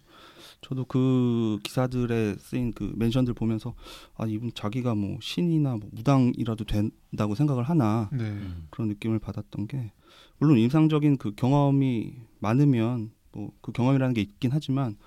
저도 0.61 0.85
그 0.85 1.59
기사들에 1.63 2.35
쓰인 2.39 2.71
그 2.71 2.93
멘션들 2.95 3.33
보면서 3.33 3.73
아 4.15 4.25
이분 4.25 4.51
자기가 4.53 4.95
뭐 4.95 5.17
신이나 5.21 5.75
뭐 5.75 5.89
무당이라도 5.91 6.63
된다고 6.63 7.35
생각을 7.35 7.63
하나 7.63 8.09
네. 8.13 8.23
음. 8.23 8.67
그런 8.69 8.87
느낌을 8.87 9.19
받았던 9.19 9.67
게 9.67 9.91
물론 10.39 10.57
인상적인 10.57 11.17
그 11.17 11.33
경험이 11.35 12.13
많으면 12.39 13.11
뭐 13.31 13.51
그 13.61 13.71
경험이라는 13.71 14.13
게 14.13 14.21
있긴 14.21 14.51
하지만 14.53 14.97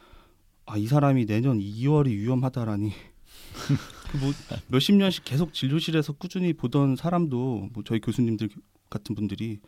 아 0.67 0.77
이 0.79 0.87
사람이 0.87 1.27
내년 1.27 1.59
2월이 1.59 2.09
위험하다라니 2.09 2.91
그 4.11 4.17
뭐 4.19 4.33
몇십 4.69 4.97
년씩 4.97 5.25
계속 5.25 5.55
진료실에서 5.55 6.13
꾸준히 6.15 6.53
보던 6.53 6.97
사람도 6.97 7.69
뭐 7.73 7.85
저희 7.85 8.01
교수님들 8.01 8.49
같은 8.91 9.15
분들이 9.15 9.61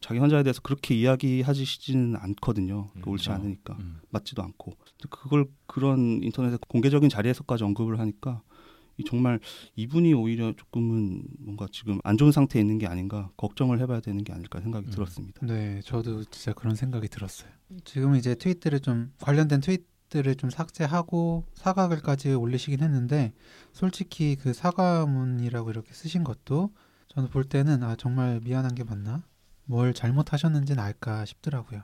자기 0.00 0.18
환자에 0.18 0.42
대해서 0.42 0.60
그렇게 0.62 0.94
이야기하시지는 0.96 2.16
않거든요. 2.16 2.90
그 3.00 3.10
옳지 3.10 3.30
음. 3.30 3.34
않으니까 3.34 3.76
음. 3.78 4.00
맞지도 4.10 4.42
않고 4.42 4.72
그걸 5.10 5.46
그런 5.66 6.20
인터넷에 6.22 6.56
공개적인 6.68 7.08
자리에서까지 7.10 7.64
언급을 7.64 7.98
하니까 8.00 8.42
이 8.42 8.49
정말 9.04 9.40
이분이 9.76 10.14
오히려 10.14 10.52
조금은 10.56 11.22
뭔가 11.38 11.66
지금 11.72 11.98
안 12.04 12.16
좋은 12.16 12.32
상태에 12.32 12.60
있는 12.60 12.78
게 12.78 12.86
아닌가 12.86 13.30
걱정을 13.36 13.80
해봐야 13.80 14.00
되는 14.00 14.22
게 14.24 14.32
아닐까 14.32 14.60
생각이 14.60 14.86
음. 14.86 14.90
들었습니다. 14.90 15.46
네, 15.46 15.80
저도 15.84 16.24
진짜 16.24 16.52
그런 16.52 16.74
생각이 16.74 17.08
들었어요. 17.08 17.50
지금 17.84 18.16
이제 18.16 18.34
트윗들을 18.34 18.80
좀 18.80 19.12
관련된 19.20 19.60
트윗들을 19.60 20.34
좀 20.36 20.50
삭제하고 20.50 21.44
사과글까지 21.54 22.34
올리시긴 22.34 22.82
했는데 22.82 23.32
솔직히 23.72 24.36
그 24.36 24.52
사과문이라고 24.52 25.70
이렇게 25.70 25.92
쓰신 25.92 26.24
것도 26.24 26.70
저는 27.08 27.28
볼 27.30 27.44
때는 27.44 27.82
아 27.82 27.96
정말 27.96 28.40
미안한 28.42 28.74
게 28.74 28.84
맞나? 28.84 29.24
뭘 29.64 29.94
잘못하셨는지는 29.94 30.82
알까 30.82 31.24
싶더라고요. 31.24 31.82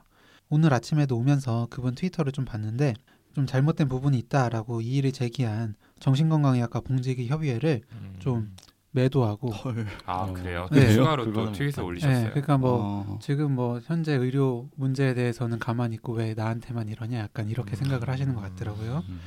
오늘 0.49 0.73
아침에도 0.73 1.17
오면서 1.17 1.67
그분 1.69 1.95
트위터를 1.95 2.31
좀 2.31 2.45
봤는데 2.45 2.93
좀 3.37 3.45
잘못된 3.45 3.87
부분이 3.87 4.17
있다라고 4.17 4.81
이의를 4.81 5.11
제기한 5.11 5.75
정신건강의학과 5.99 6.81
봉지기 6.81 7.27
협의회를 7.27 7.81
음. 7.91 8.15
좀 8.17 8.55
매도하고 8.89 9.51
헐. 9.51 9.85
아 10.07 10.23
어. 10.23 10.33
그래요? 10.33 10.67
네. 10.71 10.87
또 10.87 10.91
추가로 10.93 11.31
또 11.31 11.51
트윗을 11.51 11.83
못 11.83 11.89
올리셨어요. 11.89 12.23
네, 12.23 12.29
그러니까 12.31 12.57
뭐 12.57 13.05
어, 13.07 13.19
지금 13.21 13.53
뭐 13.53 13.79
현재 13.83 14.13
의료 14.13 14.67
문제에 14.75 15.13
대해서는 15.13 15.59
가만히 15.59 15.93
있고 15.97 16.13
왜 16.13 16.33
나한테만 16.33 16.89
이러냐 16.89 17.19
약간 17.19 17.47
이렇게 17.47 17.75
생각을 17.75 18.09
하시는 18.09 18.33
것 18.33 18.41
같더라고요. 18.41 19.03
음. 19.07 19.19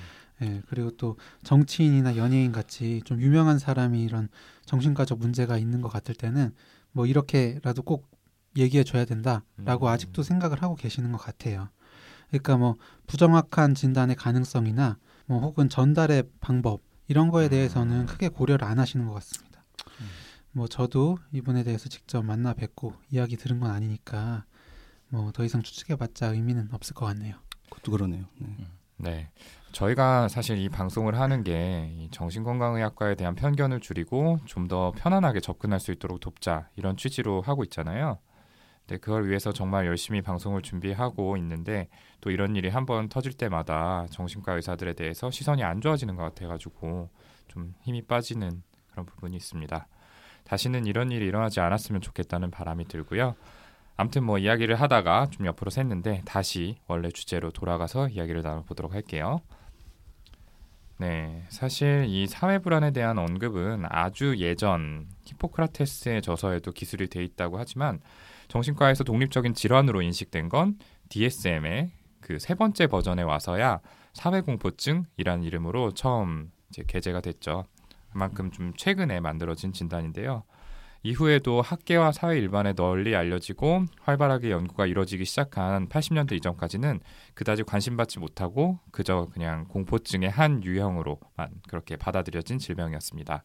예, 0.43 0.61
그리고 0.69 0.91
또 0.97 1.17
정치인이나 1.45 2.17
연예인 2.17 2.51
같이 2.51 3.03
좀 3.05 3.21
유명한 3.21 3.61
사람이 3.61 4.03
이런 4.03 4.29
정신과적 4.65 5.21
문제가 5.21 5.57
있는 5.57 5.83
것 5.83 5.89
같을 5.89 6.17
때는 6.17 6.51
뭐 6.91 7.07
이렇게라도 7.07 7.83
꼭 7.83 8.11
얘기해 8.57 8.83
줘야 8.83 9.05
된다라고 9.05 9.87
음. 9.87 9.93
아직도 9.93 10.25
생각을 10.25 10.65
하고 10.65 10.75
계시는 10.75 11.13
것 11.13 11.19
같아요. 11.19 11.69
그러니까 12.31 12.57
뭐 12.57 12.77
부정확한 13.07 13.75
진단의 13.75 14.17
가능성이나 14.17 14.99
뭐 15.27 15.41
혹은 15.41 15.69
전달의 15.69 16.25
방법 16.41 16.81
이런 17.09 17.29
거에 17.31 17.49
대해서는 17.49 18.01
음. 18.03 18.07
크게 18.07 18.29
고려를 18.29 18.67
안 18.67 18.79
하시는 18.79 19.05
것 19.07 19.13
같습니다. 19.15 19.63
음. 20.01 20.07
뭐 20.53 20.69
저도 20.69 21.19
이분에 21.33 21.65
대해서 21.65 21.89
직접 21.89 22.23
만나 22.25 22.53
뵙고 22.55 22.95
이야기 23.11 23.37
들은 23.37 23.61
건 23.61 23.71
아니니까 23.71 24.45
뭐 25.09 25.33
더 25.33 25.45
이상 25.45 25.63
추측해봤자 25.63 26.29
의미는 26.29 26.69
없을 26.73 26.95
것 26.95 27.07
같네요. 27.07 27.35
그것도 27.69 27.93
그러네요. 27.93 28.25
네. 28.39 28.67
네. 28.97 29.31
저희가 29.73 30.29
사실 30.29 30.59
이 30.59 30.69
방송을 30.69 31.19
하는 31.19 31.43
게이 31.45 32.09
정신건강의학과에 32.11 33.15
대한 33.15 33.35
편견을 33.35 33.81
줄이고 33.81 34.39
좀 34.45 34.69
더 34.69 34.93
편안하게 34.97 35.41
접근할 35.41 35.81
수 35.81 35.91
있도록 35.91 36.21
돕자 36.21 36.69
이런 36.77 36.97
취지로 36.97 37.41
하고 37.43 37.65
있잖아요. 37.65 38.19
네, 38.91 38.97
그걸 38.99 39.29
위해서 39.29 39.53
정말 39.53 39.87
열심히 39.87 40.21
방송을 40.21 40.63
준비하고 40.63 41.37
있는데 41.37 41.89
또 42.21 42.33
이런 42.33 42.57
일이 42.57 42.69
한번 42.69 43.09
터질 43.09 43.33
때마다 43.33 44.09
정신과 44.11 44.55
의사들에 44.55 44.95
대해서 44.95 45.31
시선이 45.31 45.63
안 45.63 45.81
좋아지는 45.81 46.17
것 46.17 46.25
같아가지고 46.25 47.09
좀 47.47 47.73
힘이 47.83 48.03
빠지는 48.03 48.65
그런 48.91 49.07
부분이 49.07 49.37
있습니다. 49.37 49.87
다시는 50.43 50.87
이런 50.87 51.13
일이 51.13 51.25
일어나지 51.25 51.61
않았으면 51.61 52.01
좋겠다는 52.01 52.51
바람이 52.51 52.87
들고요. 52.87 53.37
아무튼 53.97 54.25
뭐 54.25 54.39
이야기를 54.39 54.75
하다가 54.75 55.29
좀 55.31 55.47
옆으로 55.47 55.71
샜는데 55.71 56.25
다시 56.25 56.77
원래 56.89 57.11
주제로 57.11 57.53
돌아가서 57.53 58.09
이야기를 58.09 58.43
나눠보도록 58.43 58.93
할게요. 58.93 59.41
네, 60.99 61.45
사실 61.49 62.07
이 62.09 62.27
사회 62.27 62.59
불안에 62.59 62.91
대한 62.91 63.19
언급은 63.19 63.85
아주 63.89 64.37
예전 64.39 65.07
히포크라테스의 65.27 66.23
저서에도 66.23 66.73
기술이 66.73 67.07
돼 67.07 67.23
있다고 67.23 67.57
하지만 67.57 68.01
정신과에서 68.51 69.05
독립적인 69.05 69.55
질환으로 69.55 70.03
인식된 70.03 70.51
건 70.51 70.79
DSM의 71.09 71.93
그 72.21 72.39
세 72.39 72.55
번째 72.55 72.87
버전에 72.87 73.23
와서야 73.23 73.81
사회공포증이라는 74.13 75.45
이름으로 75.45 75.93
처음 75.95 76.53
이제 76.69 76.85
게재가 76.87 77.21
됐죠. 77.21 77.65
그만큼 78.13 78.51
좀 78.51 78.73
최근에 78.77 79.21
만들어진 79.21 79.73
진단인데요. 79.73 80.45
이후에도 81.03 81.63
학계와 81.63 82.13
사회 82.13 82.39
일반에 82.39 82.75
널리 82.75 83.17
알려지고 83.17 83.87
활발하게 84.03 84.51
연구가 84.51 84.87
이루어지기 84.87 85.25
시작한 85.25 85.89
80년대 85.89 86.33
이전까지는 86.33 87.01
그다지 87.35 87.63
관심받지 87.65 88.19
못하고 88.19 88.79
그저 88.93 89.29
그냥 89.33 89.65
공포증의 89.69 90.29
한 90.29 90.63
유형으로만 90.63 91.63
그렇게 91.69 91.97
받아들여진 91.97 92.59
질병이었습니다. 92.59 93.43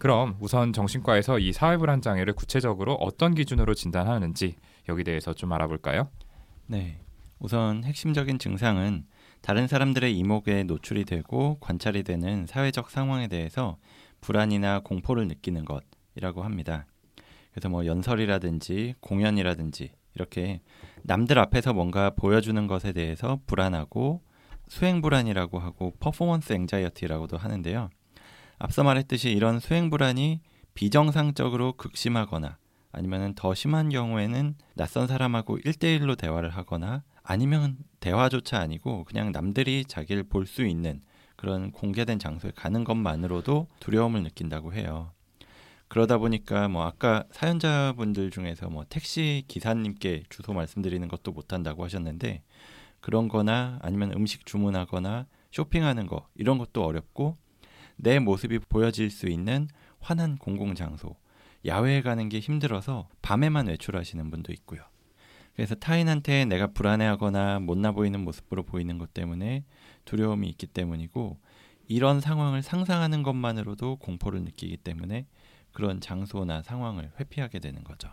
그럼 0.00 0.34
우선 0.40 0.72
정신과에서 0.72 1.38
이 1.40 1.52
사회불안 1.52 2.00
장애를 2.00 2.32
구체적으로 2.32 2.94
어떤 2.94 3.34
기준으로 3.34 3.74
진단하는지 3.74 4.56
여기 4.88 5.04
대해서 5.04 5.34
좀 5.34 5.52
알아볼까요? 5.52 6.08
네. 6.66 6.98
우선 7.38 7.84
핵심적인 7.84 8.38
증상은 8.38 9.04
다른 9.42 9.68
사람들의 9.68 10.16
이목에 10.16 10.62
노출이 10.62 11.04
되고 11.04 11.58
관찰이 11.60 12.02
되는 12.02 12.46
사회적 12.46 12.88
상황에 12.90 13.28
대해서 13.28 13.76
불안이나 14.22 14.80
공포를 14.80 15.28
느끼는 15.28 15.66
것이라고 15.66 16.44
합니다. 16.44 16.86
그래서 17.50 17.68
뭐 17.68 17.84
연설이라든지 17.84 18.94
공연이라든지 19.00 19.92
이렇게 20.14 20.62
남들 21.02 21.38
앞에서 21.38 21.74
뭔가 21.74 22.08
보여주는 22.08 22.66
것에 22.66 22.94
대해서 22.94 23.38
불안하고 23.46 24.22
수행 24.66 25.02
불안이라고 25.02 25.58
하고 25.58 25.92
퍼포먼스 26.00 26.54
앵자이어티라고도 26.54 27.36
하는데요. 27.36 27.90
앞서 28.62 28.84
말했듯이 28.84 29.30
이런 29.32 29.58
수행 29.58 29.88
불안이 29.88 30.42
비정상적으로 30.74 31.72
극심하거나 31.72 32.58
아니면 32.92 33.34
더 33.34 33.54
심한 33.54 33.88
경우에는 33.88 34.54
낯선 34.74 35.06
사람하고 35.06 35.56
일대일로 35.64 36.14
대화를 36.14 36.50
하거나 36.50 37.02
아니면 37.22 37.78
대화조차 38.00 38.58
아니고 38.58 39.04
그냥 39.04 39.32
남들이 39.32 39.84
자기를 39.86 40.24
볼 40.24 40.46
수 40.46 40.66
있는 40.66 41.00
그런 41.36 41.72
공개된 41.72 42.18
장소에 42.18 42.52
가는 42.54 42.84
것만으로도 42.84 43.66
두려움을 43.80 44.22
느낀다고 44.24 44.74
해요. 44.74 45.10
그러다 45.88 46.18
보니까 46.18 46.68
뭐 46.68 46.84
아까 46.84 47.24
사연자분들 47.30 48.30
중에서 48.30 48.68
뭐 48.68 48.84
택시 48.90 49.42
기사님께 49.48 50.24
주소 50.28 50.52
말씀드리는 50.52 51.08
것도 51.08 51.32
못한다고 51.32 51.82
하셨는데 51.82 52.42
그런 53.00 53.28
거나 53.28 53.78
아니면 53.80 54.12
음식 54.12 54.44
주문하거나 54.44 55.26
쇼핑하는 55.50 56.06
거 56.06 56.28
이런 56.34 56.58
것도 56.58 56.84
어렵고 56.84 57.38
내 58.02 58.18
모습이 58.18 58.58
보여질 58.60 59.10
수 59.10 59.28
있는 59.28 59.68
환한 59.98 60.36
공공장소 60.36 61.16
야외에 61.66 62.00
가는 62.00 62.28
게 62.28 62.40
힘들어서 62.40 63.08
밤에만 63.20 63.66
외출하시는 63.66 64.30
분도 64.30 64.52
있고요. 64.52 64.82
그래서 65.54 65.74
타인한테 65.74 66.46
내가 66.46 66.68
불안해하거나 66.68 67.60
못나 67.60 67.92
보이는 67.92 68.18
모습으로 68.20 68.62
보이는 68.62 68.96
것 68.96 69.12
때문에 69.12 69.64
두려움이 70.06 70.48
있기 70.48 70.66
때문이고 70.68 71.38
이런 71.86 72.20
상황을 72.20 72.62
상상하는 72.62 73.22
것만으로도 73.22 73.96
공포를 73.96 74.42
느끼기 74.42 74.78
때문에 74.78 75.26
그런 75.72 76.00
장소나 76.00 76.62
상황을 76.62 77.12
회피하게 77.20 77.58
되는 77.58 77.84
거죠. 77.84 78.08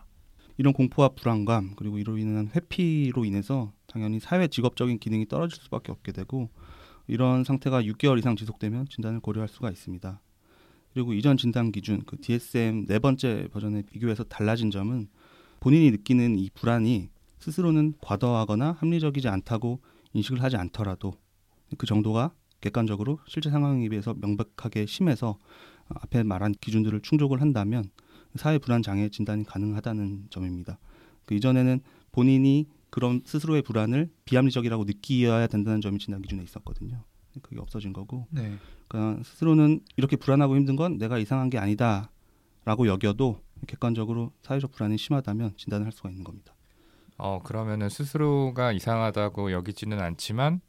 이런 0.58 0.74
공포와 0.74 1.10
불안감 1.10 1.74
그리고 1.76 1.98
이로 1.98 2.18
인한 2.18 2.50
회피로 2.54 3.24
인해서 3.24 3.72
당연히 3.86 4.20
사회 4.20 4.48
직업적인 4.48 4.98
기능이 4.98 5.26
떨어질 5.26 5.62
수밖에 5.62 5.92
없게 5.92 6.12
되고 6.12 6.50
이런 7.08 7.42
상태가 7.42 7.82
6개월 7.82 8.18
이상 8.18 8.36
지속되면 8.36 8.86
진단을 8.88 9.20
고려할 9.20 9.48
수가 9.48 9.70
있습니다. 9.70 10.20
그리고 10.92 11.12
이전 11.14 11.36
진단 11.36 11.72
기준 11.72 12.02
그 12.04 12.16
DSM 12.20 12.86
네 12.86 12.98
번째 12.98 13.48
버전에 13.50 13.82
비교해서 13.82 14.24
달라진 14.24 14.70
점은 14.70 15.08
본인이 15.60 15.90
느끼는 15.90 16.38
이 16.38 16.50
불안이 16.54 17.08
스스로는 17.40 17.94
과도하거나 18.00 18.76
합리적이지 18.78 19.28
않다고 19.28 19.80
인식을 20.12 20.42
하지 20.42 20.56
않더라도 20.56 21.14
그 21.76 21.86
정도가 21.86 22.32
객관적으로 22.60 23.20
실제 23.26 23.50
상황에 23.50 23.88
비해서 23.88 24.14
명백하게 24.14 24.86
심해서 24.86 25.38
앞에 25.88 26.22
말한 26.22 26.54
기준들을 26.60 27.00
충족을 27.00 27.40
한다면 27.40 27.90
사회 28.34 28.58
불안 28.58 28.82
장애 28.82 29.08
진단이 29.08 29.44
가능하다는 29.44 30.26
점입니다. 30.30 30.78
그 31.24 31.34
이전에는 31.34 31.80
본인이 32.12 32.66
그런 32.90 33.22
스스로의 33.24 33.62
불안을 33.62 34.10
비합리적이라고 34.24 34.84
느끼어야 34.84 35.46
된다는 35.46 35.80
점이 35.80 35.98
진단 35.98 36.22
기준에 36.22 36.42
있었거든요. 36.42 37.04
그게 37.42 37.60
없어진 37.60 37.92
거고, 37.92 38.26
네. 38.30 38.56
그러니까 38.88 39.22
스스로는 39.22 39.80
이렇게 39.96 40.16
불안하고 40.16 40.56
힘든 40.56 40.76
건 40.76 40.98
내가 40.98 41.18
이상한 41.18 41.50
게 41.50 41.58
아니다라고 41.58 42.86
여겨도 42.86 43.42
객관적으로 43.66 44.32
사회적 44.42 44.72
불안이 44.72 44.96
심하다면 44.98 45.56
진단을 45.56 45.84
할 45.84 45.92
수가 45.92 46.10
있는 46.10 46.24
겁니다. 46.24 46.54
어 47.16 47.40
그러면은 47.42 47.88
스스로가 47.88 48.72
이상하다고 48.72 49.52
여기지는 49.52 50.00
않지만 50.00 50.60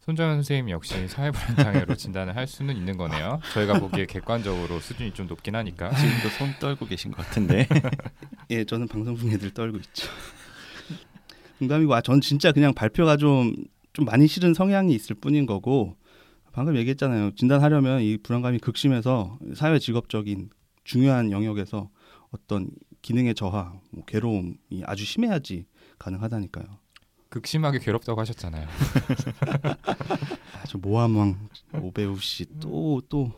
손정현 0.00 0.38
선생님 0.38 0.70
역시 0.70 1.06
사회불안 1.06 1.56
장애로 1.56 1.94
진단을 1.94 2.34
할 2.34 2.48
수는 2.48 2.76
있는 2.76 2.96
거네요. 2.96 3.38
저희가 3.54 3.78
보기에 3.78 4.06
객관적으로 4.06 4.80
수준이 4.80 5.14
좀 5.14 5.28
높긴 5.28 5.54
하니까. 5.54 5.94
지금도 5.94 6.28
손 6.30 6.52
떨고 6.58 6.86
계신 6.86 7.12
것 7.12 7.24
같은데. 7.24 7.68
예, 8.50 8.64
저는 8.64 8.88
방송 8.88 9.16
중에 9.16 9.38
늘 9.38 9.54
떨고 9.54 9.78
있죠. 9.78 10.08
농담이고, 11.62 11.94
아, 11.94 12.00
전 12.00 12.20
진짜 12.20 12.52
그냥 12.52 12.74
발표가 12.74 13.16
좀, 13.16 13.54
좀 13.92 14.04
많이 14.04 14.26
싫은 14.26 14.54
성향이 14.54 14.94
있을 14.94 15.14
뿐인 15.16 15.46
거고, 15.46 15.96
방금 16.52 16.76
얘기했잖아요. 16.76 17.34
진단하려면 17.36 18.02
이 18.02 18.18
불안감이 18.18 18.58
극심해서 18.58 19.38
사회 19.54 19.78
직업적인 19.78 20.50
중요한 20.84 21.30
영역에서 21.30 21.88
어떤 22.30 22.68
기능의 23.00 23.34
저하, 23.34 23.72
뭐 23.90 24.04
괴로움이 24.04 24.56
아주 24.84 25.04
심해야지 25.04 25.66
가능하다니까요. 25.98 26.66
극심하게 27.30 27.78
괴롭다고 27.78 28.20
하셨잖아요. 28.20 28.66
아주 30.62 30.78
모함왕 30.78 31.48
오배우 31.80 32.18
씨 32.18 32.44
또 32.60 33.00
또 33.08 33.32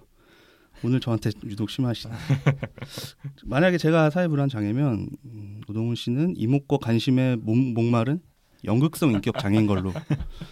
오늘 0.84 1.00
저한테 1.00 1.30
유독 1.44 1.70
심하시네. 1.70 2.14
만약에 3.44 3.78
제가 3.78 4.10
사회불안 4.10 4.48
장애면 4.48 5.08
음, 5.24 5.60
노동훈 5.66 5.94
씨는 5.96 6.34
이목과 6.36 6.76
관심에 6.78 7.36
목, 7.36 7.56
목마른 7.56 8.20
연극성 8.64 9.12
인격 9.12 9.38
장애인 9.38 9.66
걸로 9.66 9.92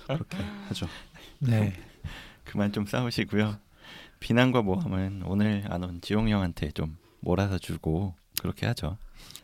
그렇게 0.06 0.36
하죠. 0.68 0.86
네. 1.38 1.72
그만 2.44 2.72
좀 2.72 2.86
싸우시고요. 2.86 3.56
비난과 4.20 4.62
모함은 4.62 5.22
오늘 5.26 5.64
안 5.68 5.82
온 5.84 6.00
지용 6.00 6.28
형한테 6.28 6.70
좀 6.72 6.96
몰아서 7.20 7.58
주고 7.58 8.14
그렇게 8.40 8.66
하죠. 8.66 8.96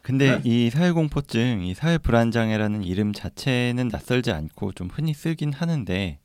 근데 0.03 0.41
이 0.45 0.71
사회공포증, 0.71 1.65
이 1.65 1.75
사회불안장애라는 1.75 2.83
이름 2.83 3.13
자체는 3.13 3.89
낯설지 3.89 4.31
않고 4.33 4.73
좀 4.73 4.89
흔히 4.91 5.13
쓰긴 5.13 5.53
하는데, 5.53 6.19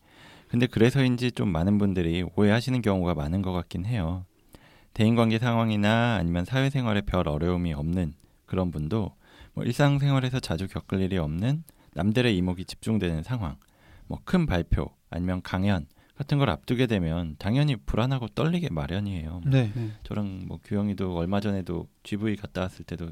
근데 0.48 0.68
그래서인지 0.68 1.32
좀 1.32 1.52
많은 1.52 1.78
분들이 1.80 2.24
오해하시는 2.36 2.82
경우가 2.82 3.14
많은 3.16 3.42
것 3.42 3.52
같긴 3.52 3.86
해요. 3.86 4.26
대인관계 4.94 5.40
상황이나 5.40 6.16
아니면 6.16 6.46
사회생활에 6.46 7.02
별 7.02 7.28
어려움이 7.28 7.74
없는 7.74 8.14
그런 8.46 8.72
분도 8.72 9.16
뭐 9.54 9.64
일상생활에서 9.64 10.40
자주 10.40 10.68
겪을 10.68 11.02
일이 11.02 11.18
없는 11.18 11.64
남들의 11.94 12.36
이목이 12.38 12.66
집중되는 12.66 13.24
상황, 13.24 13.56
뭐 14.08 14.20
큰 14.26 14.46
발표 14.46 14.90
아니면 15.10 15.42
강연 15.44 15.86
같은 16.16 16.38
걸 16.38 16.50
앞두게 16.50 16.86
되면 16.88 17.36
당연히 17.40 17.76
불안하고 17.76 18.28
떨리게 18.30 18.70
마련이에요. 18.72 19.42
네. 19.46 19.72
저랑 20.04 20.46
뭐 20.48 20.60
규영이도 20.64 21.16
얼마 21.18 21.40
전에도 21.40 21.88
GV 22.04 22.36
갔다 22.36 22.62
왔을 22.62 22.86
때도 22.86 23.10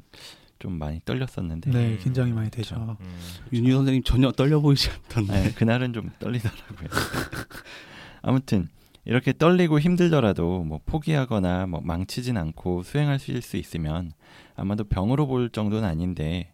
좀 0.60 0.74
많이 0.78 1.02
떨렸었는데 1.04 1.72
네, 1.72 1.98
긴장이 1.98 2.32
많이 2.32 2.52
되죠. 2.52 2.76
음, 3.00 3.08
윤희 3.52 3.72
선생님 3.72 4.04
전혀 4.04 4.32
떨려 4.32 4.60
보이지 4.60 4.92
않던데. 4.92 5.34
네, 5.44 5.52
그날은 5.54 5.94
좀 5.94 6.12
떨리더라고요. 6.20 6.90
아무튼 8.22 8.70
이렇게 9.06 9.34
떨리고 9.34 9.80
힘들더라도 9.80 10.64
뭐 10.64 10.80
포기하거나 10.86 11.66
뭐 11.68 11.82
망치진 11.82 12.38
않고 12.38 12.84
수행할 12.84 13.20
수 13.20 13.58
있으면 13.58 14.12
아마도 14.56 14.84
병으로 14.84 15.28
볼 15.28 15.50
정도는 15.50 15.88
아닌데 15.88 16.54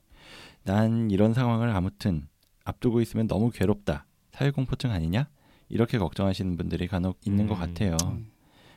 난 0.64 1.12
이런 1.12 1.34
상황을 1.34 1.70
아무튼 1.70 2.28
앞두고 2.64 3.02
있으면 3.02 3.28
너무 3.28 3.50
괴롭다. 3.52 4.06
사회공포증 4.32 4.92
아니냐? 4.92 5.28
이렇게 5.70 5.98
걱정하시는 5.98 6.58
분들이 6.58 6.88
간혹 6.88 7.18
있는 7.26 7.46
음, 7.46 7.50
것 7.50 7.56
같아요. 7.56 7.98
음. 8.06 8.28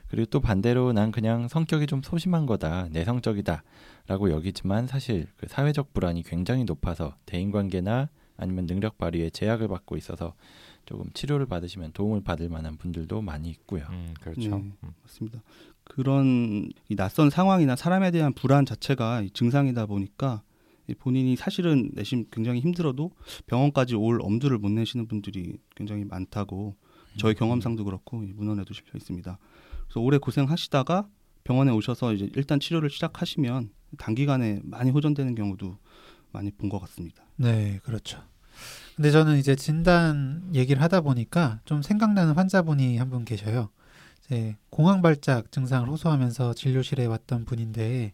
그리고 0.08 0.26
또 0.26 0.40
반대로 0.40 0.92
난 0.92 1.12
그냥 1.12 1.46
성격이 1.46 1.86
좀 1.86 2.02
소심한 2.02 2.46
거다, 2.46 2.88
내성적이다 2.90 3.62
라고 4.08 4.30
여기지만 4.30 4.88
사실 4.88 5.28
그 5.36 5.46
사회적 5.48 5.92
불안이 5.92 6.24
굉장히 6.24 6.64
높아서 6.64 7.14
대인관계나 7.26 8.08
아니면 8.36 8.66
능력 8.66 8.98
발휘에 8.98 9.30
제약을 9.30 9.68
받고 9.68 9.96
있어서 9.96 10.34
조금 10.90 11.08
치료를 11.14 11.46
받으시면 11.46 11.92
도움을 11.92 12.20
받을 12.22 12.48
만한 12.48 12.76
분들도 12.76 13.22
많이 13.22 13.48
있고요. 13.50 13.86
음, 13.90 14.12
그렇죠. 14.20 14.40
네. 14.40 14.72
음. 14.82 14.90
맞습니다. 15.04 15.40
그런 15.84 16.68
이 16.88 16.96
낯선 16.96 17.30
상황이나 17.30 17.76
사람에 17.76 18.10
대한 18.10 18.32
불안 18.32 18.66
자체가 18.66 19.22
이 19.22 19.30
증상이다 19.30 19.86
보니까 19.86 20.42
이 20.88 20.94
본인이 20.94 21.36
사실은 21.36 21.90
내심 21.94 22.24
굉장히 22.32 22.58
힘들어도 22.58 23.12
병원까지 23.46 23.94
올 23.94 24.18
엄두를 24.20 24.58
못 24.58 24.70
내시는 24.72 25.06
분들이 25.06 25.58
굉장히 25.76 26.04
많다고 26.04 26.74
저희 27.16 27.34
경험상도 27.34 27.84
그렇고 27.84 28.24
이 28.24 28.32
문헌에도 28.32 28.74
실려 28.74 28.90
있습니다. 28.96 29.38
그래서 29.84 30.00
오래 30.00 30.18
고생하시다가 30.18 31.08
병원에 31.44 31.70
오셔서 31.70 32.14
이제 32.14 32.28
일단 32.34 32.58
치료를 32.58 32.90
시작하시면 32.90 33.70
단기간에 33.96 34.58
많이 34.64 34.90
호전되는 34.90 35.36
경우도 35.36 35.78
많이 36.32 36.50
본 36.50 36.68
것 36.68 36.80
같습니다. 36.80 37.22
네, 37.36 37.78
그렇죠. 37.84 38.22
근데 39.00 39.12
저는 39.12 39.38
이제 39.38 39.56
진단 39.56 40.42
얘기를 40.52 40.82
하다 40.82 41.00
보니까 41.00 41.60
좀 41.64 41.80
생각나는 41.80 42.34
환자분이 42.34 42.98
한 42.98 43.08
분 43.08 43.24
계셔요. 43.24 43.70
이제 44.26 44.58
공황 44.68 45.00
발작 45.00 45.50
증상을 45.50 45.88
호소하면서 45.88 46.52
진료실에 46.52 47.06
왔던 47.06 47.46
분인데 47.46 48.12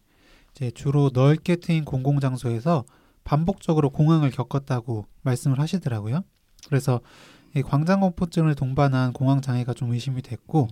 이제 0.55 0.71
주로 0.71 1.11
넓게 1.13 1.57
트인 1.57 1.83
공공 1.83 2.21
장소에서 2.21 2.85
반복적으로 3.25 3.89
공황을 3.89 4.31
겪었다고 4.31 5.05
말씀을 5.23 5.59
하시더라고요. 5.59 6.21
그래서 6.69 7.01
이 7.53 7.61
광장 7.61 7.99
공포증을 7.99 8.55
동반한 8.55 9.11
공황 9.11 9.41
장애가 9.41 9.73
좀 9.73 9.91
의심이 9.91 10.21
됐고 10.21 10.69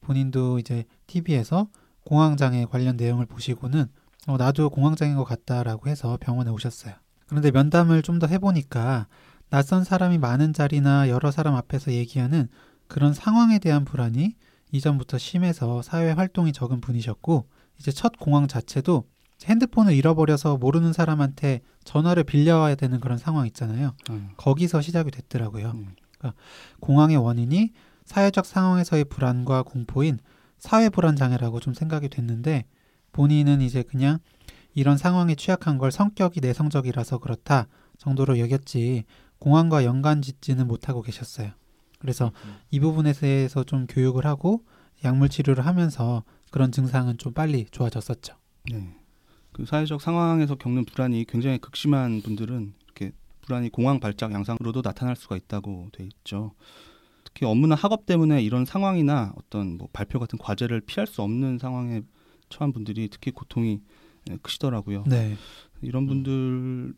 본인도 0.00 0.58
이제 0.58 0.86
TV에서 1.06 1.68
공황 2.04 2.36
장애 2.36 2.64
관련 2.64 2.96
내용을 2.96 3.26
보시고는 3.26 3.86
어, 4.26 4.36
나도 4.38 4.70
공황 4.70 4.96
장애인 4.96 5.16
것 5.16 5.22
같다라고 5.22 5.88
해서 5.88 6.18
병원에 6.20 6.50
오셨어요. 6.50 6.94
그런데 7.28 7.52
면담을 7.52 8.02
좀 8.02 8.18
더 8.18 8.26
해보니까 8.26 9.06
낯선 9.52 9.84
사람이 9.84 10.16
많은 10.16 10.54
자리나 10.54 11.10
여러 11.10 11.30
사람 11.30 11.56
앞에서 11.56 11.92
얘기하는 11.92 12.48
그런 12.88 13.12
상황에 13.12 13.58
대한 13.58 13.84
불안이 13.84 14.34
이전부터 14.70 15.18
심해서 15.18 15.82
사회 15.82 16.10
활동이 16.10 16.54
적은 16.54 16.80
분이셨고 16.80 17.46
이제 17.78 17.92
첫 17.92 18.12
공황 18.18 18.48
자체도 18.48 19.04
핸드폰을 19.44 19.92
잃어버려서 19.92 20.56
모르는 20.56 20.94
사람한테 20.94 21.60
전화를 21.84 22.24
빌려와야 22.24 22.76
되는 22.76 22.98
그런 22.98 23.18
상황 23.18 23.46
있잖아요. 23.46 23.92
음. 24.08 24.30
거기서 24.38 24.80
시작이 24.80 25.10
됐더라고요. 25.10 25.72
음. 25.72 26.32
공황의 26.80 27.18
원인이 27.18 27.72
사회적 28.06 28.46
상황에서의 28.46 29.04
불안과 29.04 29.62
공포인 29.64 30.18
사회 30.58 30.88
불안 30.88 31.14
장애라고 31.14 31.60
좀 31.60 31.74
생각이 31.74 32.08
됐는데 32.08 32.64
본인은 33.12 33.60
이제 33.60 33.82
그냥 33.82 34.18
이런 34.72 34.96
상황에 34.96 35.34
취약한 35.34 35.76
걸 35.76 35.92
성격이 35.92 36.40
내성적이라서 36.40 37.18
그렇다 37.18 37.66
정도로 37.98 38.38
여겼지 38.38 39.04
공황과 39.46 39.84
연관 39.84 40.22
짓지는 40.22 40.68
못하고 40.68 41.02
계셨어요. 41.02 41.50
그래서 41.98 42.30
이 42.70 42.78
부분에 42.78 43.12
대해서 43.12 43.64
좀 43.64 43.86
교육을 43.88 44.24
하고 44.24 44.64
약물 45.04 45.28
치료를 45.30 45.66
하면서 45.66 46.22
그런 46.52 46.70
증상은 46.70 47.18
좀 47.18 47.32
빨리 47.32 47.66
좋아졌었죠. 47.70 48.36
네. 48.70 48.94
그 49.52 49.66
사회적 49.66 50.00
상황에서 50.00 50.54
겪는 50.54 50.84
불안이 50.84 51.24
굉장히 51.28 51.58
극심한 51.58 52.22
분들은 52.22 52.74
이렇게 52.84 53.12
불안이 53.42 53.70
공황 53.70 53.98
발작 53.98 54.32
양상으로도 54.32 54.82
나타날 54.84 55.16
수가 55.16 55.36
있다고 55.36 55.88
돼 55.92 56.04
있죠. 56.04 56.52
특히 57.24 57.44
업무나 57.46 57.74
학업 57.74 58.06
때문에 58.06 58.42
이런 58.44 58.64
상황이나 58.64 59.32
어떤 59.36 59.76
뭐 59.76 59.88
발표 59.92 60.20
같은 60.20 60.38
과제를 60.38 60.82
피할 60.82 61.06
수 61.08 61.20
없는 61.22 61.58
상황에 61.58 62.02
처한 62.48 62.72
분들이 62.72 63.08
특히 63.10 63.32
고통이 63.32 63.80
예, 64.30 64.36
크시더라고요. 64.40 65.02
네. 65.08 65.36
이런 65.80 66.06
분들은 66.06 66.94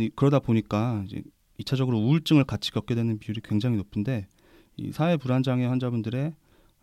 이- 0.00 0.10
그러다 0.14 0.38
보니까 0.38 1.02
이제 1.06 1.22
2차적으로 1.60 1.94
우울증을 1.94 2.44
같이 2.44 2.70
겪게 2.72 2.94
되는 2.94 3.18
비율이 3.18 3.40
굉장히 3.42 3.76
높은데 3.76 4.26
이 4.76 4.92
사회 4.92 5.16
불안 5.16 5.42
장애 5.42 5.66
환자분들의 5.66 6.34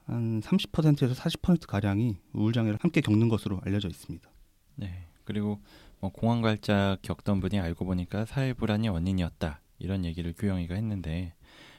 한 0.05 0.41
30%에서 0.41 1.13
40% 1.13 1.67
가량이 1.67 2.17
우울 2.33 2.53
장애를 2.53 2.77
함께 2.81 3.01
겪는 3.01 3.29
것으로 3.29 3.59
알려져 3.63 3.87
있습니다. 3.87 4.29
네. 4.75 5.07
그리고 5.23 5.59
뭐 5.99 6.11
공황 6.11 6.41
발작 6.41 6.97
겪던 7.01 7.39
분이 7.39 7.59
알고 7.59 7.85
보니까 7.85 8.25
사회 8.25 8.53
불안이 8.53 8.89
원인이었다. 8.89 9.61
이런 9.79 10.05
얘기를 10.05 10.33
규영이가 10.33 10.75
했는데 10.75 11.33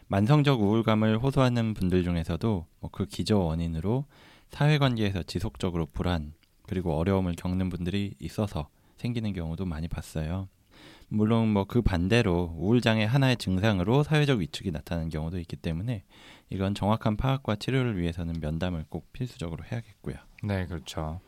만성적 0.09 0.61
우울감을 0.61 1.19
호소하는 1.19 1.75
분들 1.75 2.03
중에서도 2.05 2.67
뭐 2.81 2.91
그 2.91 3.07
기저 3.07 3.39
원인으로 3.39 4.07
사회관계에서 4.51 5.23
지속적으로 5.25 5.87
불안 5.87 6.33
그리고 6.63 6.97
어려움을 6.97 7.35
겪는 7.35 7.69
분들이 7.69 8.15
있어서 8.21 8.69
생기는 8.97 9.33
경우도 9.33 9.67
많이 9.67 9.87
봤어요. 9.89 10.49
물론 11.09 11.49
뭐 11.49 11.65
그 11.65 11.83
반대로 11.83 12.55
우울장애 12.57 13.05
하나의 13.05 13.37
증상으로 13.37 14.03
사회적 14.03 14.41
위축이 14.41 14.71
나타나는 14.71 15.09
경우도 15.09 15.39
있기 15.41 15.57
때문에 15.57 16.05
이건 16.51 16.75
정확한 16.75 17.17
파악과 17.17 17.57
치료를 17.57 17.99
위해서는 17.99 18.35
면담을 18.41 18.85
꼭 18.89 19.13
필수적으로 19.13 19.65
해야겠고요. 19.65 20.17
네, 20.43 20.67
그렇죠. 20.67 21.21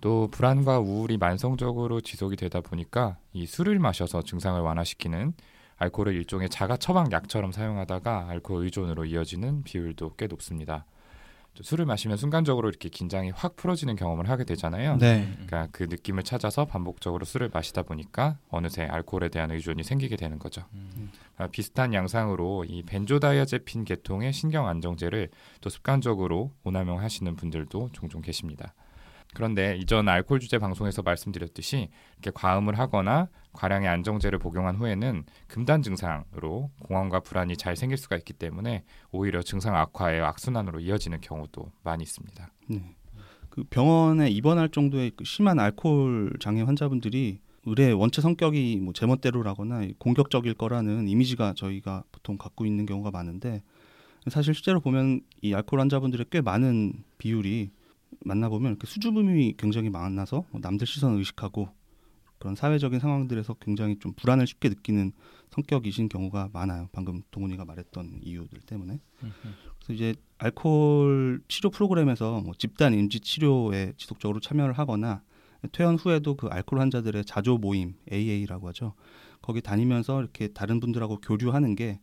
또 0.00 0.28
불안과 0.30 0.78
우울이 0.78 1.18
만성적으로 1.18 2.00
지속이 2.00 2.36
되다 2.36 2.60
보니까 2.60 3.18
이 3.32 3.46
술을 3.46 3.78
마셔서 3.78 4.22
증상을 4.22 4.60
완화시키는 4.60 5.34
알코올을 5.76 6.14
일종의 6.14 6.48
자가 6.48 6.76
처방 6.76 7.10
약처럼 7.12 7.52
사용하다가 7.52 8.28
알코올 8.28 8.64
의존으로 8.64 9.06
이어지는 9.06 9.62
비율도 9.62 10.14
꽤 10.16 10.26
높습니다. 10.26 10.86
또 11.54 11.62
술을 11.62 11.84
마시면 11.84 12.16
순간적으로 12.16 12.68
이렇게 12.68 12.88
긴장이 12.88 13.30
확 13.30 13.56
풀어지는 13.56 13.96
경험을 13.96 14.28
하게 14.28 14.44
되잖아요. 14.44 14.96
네. 14.98 15.28
그러니까 15.32 15.68
그 15.72 15.84
느낌을 15.84 16.22
찾아서 16.22 16.64
반복적으로 16.64 17.24
술을 17.24 17.50
마시다 17.52 17.82
보니까 17.82 18.38
어느새 18.48 18.84
알코올에 18.84 19.28
대한 19.28 19.50
의존이 19.50 19.82
생기게 19.82 20.16
되는 20.16 20.38
거죠. 20.38 20.64
음. 20.74 21.10
아, 21.36 21.48
비슷한 21.48 21.92
양상으로 21.94 22.64
이 22.68 22.82
벤조다이아제핀 22.82 23.84
계통의 23.84 24.32
신경 24.32 24.68
안정제를 24.68 25.28
또 25.60 25.70
습관적으로 25.70 26.52
오남용 26.64 27.00
하시는 27.00 27.34
분들도 27.34 27.90
종종 27.92 28.20
계십니다. 28.20 28.74
그런데 29.34 29.76
이전 29.76 30.08
알코올 30.08 30.40
주제 30.40 30.58
방송에서 30.58 31.02
말씀드렸듯이 31.02 31.88
이렇게 32.14 32.30
과음을 32.34 32.78
하거나 32.78 33.28
과량의 33.52 33.88
안정제를 33.88 34.38
복용한 34.38 34.76
후에는 34.76 35.24
금단 35.48 35.82
증상으로 35.82 36.70
공황과 36.82 37.20
불안이 37.20 37.56
잘 37.56 37.76
생길 37.76 37.98
수가 37.98 38.16
있기 38.16 38.32
때문에 38.32 38.84
오히려 39.10 39.42
증상 39.42 39.76
악화의 39.76 40.20
악순환으로 40.20 40.80
이어지는 40.80 41.20
경우도 41.20 41.72
많이 41.82 42.02
있습니다. 42.02 42.52
네. 42.68 42.96
그 43.48 43.64
병원에 43.64 44.30
입원할 44.30 44.68
정도의 44.68 45.12
그 45.16 45.24
심한 45.24 45.58
알코올 45.58 46.34
장애 46.40 46.62
환자분들이 46.62 47.40
의뢰 47.66 47.92
원체 47.92 48.22
성격이 48.22 48.78
뭐 48.80 48.92
제멋대로라거나 48.92 49.86
공격적일 49.98 50.54
거라는 50.54 51.08
이미지가 51.08 51.54
저희가 51.56 52.04
보통 52.10 52.38
갖고 52.38 52.64
있는 52.64 52.86
경우가 52.86 53.10
많은데 53.10 53.62
사실 54.28 54.54
실제로 54.54 54.80
보면 54.80 55.22
이 55.42 55.52
알코올 55.54 55.80
환자분들의 55.80 56.26
꽤 56.30 56.40
많은 56.40 57.04
비율이 57.18 57.70
만나보면 58.24 58.72
이렇게 58.72 58.86
수줍음이 58.86 59.54
굉장히 59.58 59.90
많아서 59.90 60.44
뭐 60.50 60.60
남들 60.60 60.86
시선을 60.86 61.18
의식하고 61.18 61.68
그런 62.38 62.54
사회적인 62.54 63.00
상황들에서 63.00 63.54
굉장히 63.54 63.98
좀 63.98 64.14
불안을 64.14 64.46
쉽게 64.46 64.70
느끼는 64.70 65.12
성격이신 65.50 66.08
경우가 66.08 66.48
많아요. 66.52 66.88
방금 66.92 67.22
동훈이가 67.30 67.66
말했던 67.66 68.20
이유들 68.22 68.60
때문에. 68.60 68.98
그래서 69.78 69.92
이제 69.92 70.14
알코올 70.38 71.42
치료 71.48 71.68
프로그램에서 71.70 72.40
뭐 72.40 72.54
집단 72.56 72.94
인지 72.94 73.20
치료에 73.20 73.92
지속적으로 73.98 74.40
참여를 74.40 74.72
하거나 74.72 75.22
퇴원 75.72 75.96
후에도 75.96 76.34
그 76.34 76.46
알코올 76.46 76.80
환자들의 76.80 77.26
자조 77.26 77.58
모임 77.58 77.94
AA라고 78.10 78.68
하죠. 78.68 78.94
거기 79.42 79.60
다니면서 79.60 80.20
이렇게 80.20 80.48
다른 80.48 80.80
분들하고 80.80 81.18
교류하는 81.20 81.74
게 81.74 82.00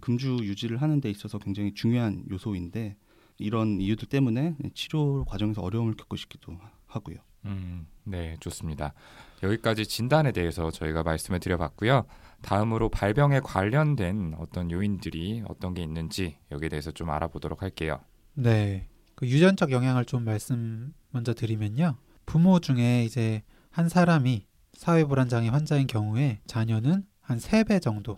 금주 0.00 0.38
유지를 0.42 0.80
하는 0.80 1.00
데 1.00 1.10
있어서 1.10 1.38
굉장히 1.38 1.74
중요한 1.74 2.24
요소인데 2.30 2.96
이런 3.40 3.80
이유들 3.80 4.08
때문에 4.08 4.56
치료 4.74 5.24
과정에서 5.24 5.62
어려움을 5.62 5.94
겪으시기도 5.96 6.58
하고요. 6.86 7.16
음, 7.46 7.86
네, 8.04 8.36
좋습니다. 8.40 8.92
여기까지 9.42 9.86
진단에 9.86 10.32
대해서 10.32 10.70
저희가 10.70 11.02
말씀을 11.02 11.40
드려봤고요. 11.40 12.04
다음으로 12.42 12.88
발병에 12.90 13.40
관련된 13.40 14.34
어떤 14.38 14.70
요인들이 14.70 15.42
어떤 15.48 15.74
게 15.74 15.82
있는지 15.82 16.36
여기에 16.50 16.68
대해서 16.68 16.90
좀 16.90 17.10
알아보도록 17.10 17.62
할게요. 17.62 18.00
네. 18.34 18.88
그 19.14 19.26
유전적 19.26 19.70
영향을 19.72 20.04
좀 20.04 20.24
말씀 20.24 20.92
먼저 21.10 21.34
드리면요. 21.34 21.96
부모 22.26 22.60
중에 22.60 23.04
이제 23.04 23.42
한 23.70 23.88
사람이 23.88 24.46
사회불안장애 24.74 25.48
환자인 25.48 25.86
경우에 25.86 26.40
자녀는 26.46 27.04
한 27.20 27.38
세 27.38 27.64
배 27.64 27.78
정도 27.80 28.16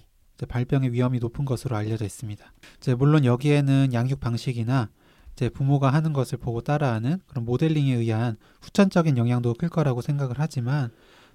발병의 0.49 0.93
위험이 0.93 1.19
높은 1.19 1.45
것으로 1.45 1.77
알려져 1.77 2.05
있습니다. 2.05 2.53
이제 2.79 2.95
물론 2.95 3.25
여기에는 3.25 3.93
양육 3.93 4.19
방식이나 4.21 4.91
이 4.91 5.02
제 5.35 5.49
부모가 5.49 5.91
하는 5.91 6.13
것을 6.13 6.39
보고 6.39 6.61
따라하는 6.61 7.21
그런 7.27 7.45
모델링에 7.45 7.95
의한 7.95 8.37
후천적인 8.61 9.17
영향도 9.17 9.55
클 9.55 9.69
거라고 9.69 10.03
생각을 10.03 10.37
하지만 10.39 10.91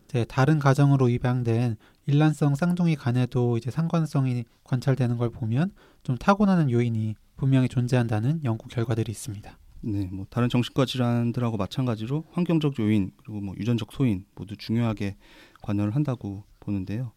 이제 0.06 0.26
다른 0.26 0.60
가정으로 0.60 1.10
입양된 1.10 1.76
일란성 2.06 2.56
쌍둥이 2.56 2.96
간에도 2.96 3.58
이제 3.58 3.72
상관성이 3.72 4.46
관찰되는 4.64 5.18
걸 5.18 5.30
보면 5.30 5.72
좀 6.04 6.18
타고나는 6.18 6.72
요인이 6.72 7.16
분명히 7.36 7.68
존재한다는 7.68 8.42
연구 8.44 8.68
결과들이 8.68 9.12
있습니다. 9.12 9.58
네, 9.82 10.10
뭐 10.12 10.26
다른 10.30 10.50
정신과 10.50 10.86
질환들하고 10.86 11.58
마찬가지로 11.58 12.26
환경적 12.32 12.80
요인 12.80 13.12
그리고 13.18 13.42
뭐 13.42 13.56
유전적 13.58 13.92
소인 13.92 14.26
모두 14.36 14.56
중요하게 14.56 15.18
관여를 15.62 15.96
한다고 15.96 16.44
보는데요. 16.60 17.12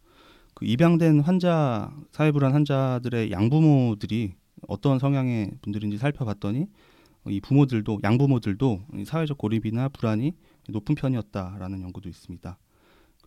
그 0.54 0.66
입양된 0.66 1.20
환자 1.20 1.90
사회불안 2.12 2.52
환자들의 2.52 3.30
양부모들이 3.30 4.34
어떤 4.68 4.98
성향의 4.98 5.52
분들인지 5.62 5.98
살펴봤더니 5.98 6.66
이 7.28 7.40
부모들도 7.40 8.00
양부모들도 8.02 8.84
이 8.96 9.04
사회적 9.04 9.38
고립이나 9.38 9.88
불안이 9.88 10.32
높은 10.68 10.94
편이었다라는 10.94 11.82
연구도 11.82 12.08
있습니다. 12.08 12.58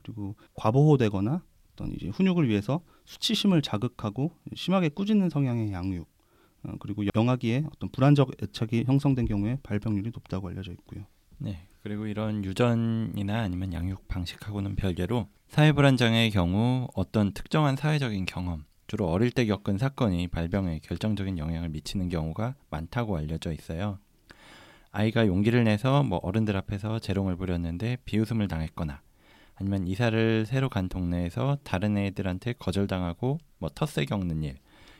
그리고 0.01 0.35
과보호되거나 0.55 1.43
어떤 1.73 1.91
이제 1.93 2.07
훈육을 2.09 2.47
위해서 2.47 2.81
수치심을 3.05 3.61
자극하고 3.61 4.31
심하게 4.55 4.89
꾸짖는 4.89 5.29
성향의 5.29 5.71
양육 5.71 6.07
어, 6.63 6.73
그리고 6.79 7.03
영아기에 7.15 7.65
어떤 7.75 7.89
불안적 7.89 8.31
애착이 8.41 8.85
형성된 8.85 9.25
경우에 9.25 9.57
발병률이 9.63 10.11
높다고 10.13 10.49
알려져 10.49 10.71
있고요. 10.71 11.05
네. 11.37 11.67
그리고 11.81 12.07
이런 12.07 12.45
유전이나 12.45 13.41
아니면 13.41 13.73
양육 13.73 14.07
방식하고는 14.07 14.75
별개로 14.75 15.27
사회 15.47 15.73
불안 15.73 15.97
장애의 15.97 16.31
경우 16.31 16.87
어떤 16.95 17.33
특정한 17.33 17.75
사회적인 17.75 18.25
경험 18.25 18.63
주로 18.87 19.09
어릴 19.09 19.31
때 19.31 19.45
겪은 19.45 19.77
사건이 19.77 20.27
발병에 20.27 20.79
결정적인 20.83 21.37
영향을 21.37 21.69
미치는 21.69 22.09
경우가 22.09 22.55
많다고 22.69 23.17
알려져 23.17 23.51
있어요. 23.51 23.99
아이가 24.91 25.25
용기를 25.25 25.63
내서 25.63 26.03
뭐 26.03 26.19
어른들 26.21 26.55
앞에서 26.55 26.99
재롱을 26.99 27.35
부렸는데 27.35 27.97
비웃음을 28.05 28.47
당했거나 28.47 29.01
아니면 29.55 29.87
이사를 29.87 30.45
새로 30.45 30.69
간 30.69 30.89
동네에서 30.89 31.57
다른 31.63 31.97
애들한테 31.97 32.53
거절당하고 32.53 33.39
뭐 33.57 33.69
텃세 33.73 34.05
겪는 34.05 34.43
일 34.43 34.57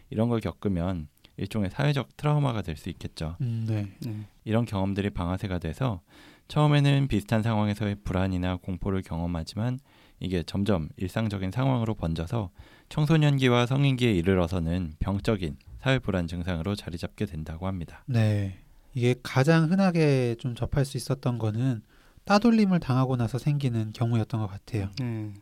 이런 0.10 0.30
걸 0.30 0.40
겪으면 0.40 1.08
일종의 1.38 1.72
사회적 1.72 2.16
트라우마가 2.18 2.62
될 2.62 2.78
수 2.78 2.90
있겠죠. 2.90 3.38
음, 3.42 3.66
네. 3.68 3.88
네. 4.06 4.28
이런 4.44 4.66
경험들이 4.66 5.10
방아쇠가 5.12 5.60
돼서 5.60 6.02
처음에는 6.48 7.08
비슷한 7.08 7.42
상황에서의 7.42 7.96
불안이나 8.04 8.58
공포를 8.58 9.02
경험하지만 9.02 9.80
이게 10.20 10.44
점점 10.44 10.90
일상적인 10.98 11.52
상황으로 11.52 11.96
번져서 11.96 12.52
청소년기와 12.94 13.66
성인기에 13.66 14.12
이르러서는 14.12 14.94
병적인 15.00 15.58
사회 15.80 15.98
불안 15.98 16.28
증상으로 16.28 16.76
자리 16.76 17.00
잡게 17.00 17.26
된다고 17.26 17.66
합니다. 17.66 18.04
네. 18.06 18.60
이게 18.94 19.16
가장 19.24 19.72
흔하게 19.72 20.36
좀 20.38 20.54
접할 20.54 20.86
수 20.86 20.98
있었던 20.98 21.40
거는 21.40 21.82
따돌림을 22.26 22.80
당하고 22.80 23.16
나서 23.16 23.40
생기는 23.40 23.94
경우였던 23.94 24.40
것 24.40 24.46
같아요. 24.48 24.92
네. 25.00 25.34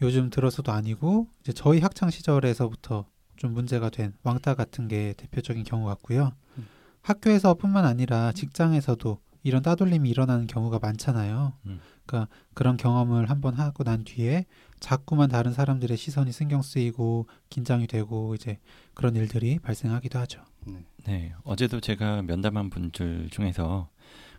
요즘 0.00 0.30
들어서도 0.30 0.72
아니고 0.72 1.28
이제 1.42 1.52
저희 1.52 1.80
학창 1.80 2.08
시절에서부터 2.08 3.04
좀 3.36 3.52
문제가 3.52 3.90
된 3.90 4.14
왕따 4.22 4.54
같은 4.54 4.88
게 4.88 5.12
대표적인 5.18 5.64
경우 5.64 5.86
같고요. 5.86 6.32
음. 6.56 6.66
학교에서뿐만 7.02 7.84
아니라 7.84 8.32
직장에서도 8.32 9.20
이런 9.42 9.62
따돌림이 9.62 10.08
일어나는 10.08 10.46
경우가 10.46 10.78
많잖아요. 10.78 11.52
음. 11.66 11.80
그러니까 12.06 12.34
그런 12.54 12.78
경험을 12.78 13.28
한번 13.28 13.54
하고 13.54 13.84
난 13.84 14.04
뒤에 14.04 14.46
자꾸만 14.80 15.28
다른 15.28 15.52
사람들의 15.52 15.96
시선이 15.96 16.32
신경 16.32 16.62
쓰이고 16.62 17.26
긴장이 17.50 17.86
되고 17.86 18.34
이제 18.34 18.58
그런 18.94 19.14
일들이 19.14 19.58
발생하기도 19.58 20.18
하죠. 20.20 20.42
네. 20.66 20.84
네, 21.04 21.34
어제도 21.44 21.80
제가 21.80 22.22
면담한 22.22 22.70
분들 22.70 23.28
중에서 23.30 23.88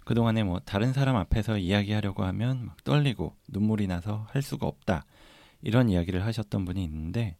그동안에 0.03 0.43
뭐 0.43 0.59
다른 0.59 0.93
사람 0.93 1.15
앞에서 1.15 1.57
이야기하려고 1.57 2.23
하면 2.23 2.65
막 2.65 2.83
떨리고 2.83 3.35
눈물이 3.47 3.87
나서 3.87 4.25
할 4.31 4.41
수가 4.41 4.67
없다. 4.67 5.05
이런 5.61 5.89
이야기를 5.89 6.25
하셨던 6.25 6.65
분이 6.65 6.83
있는데 6.83 7.37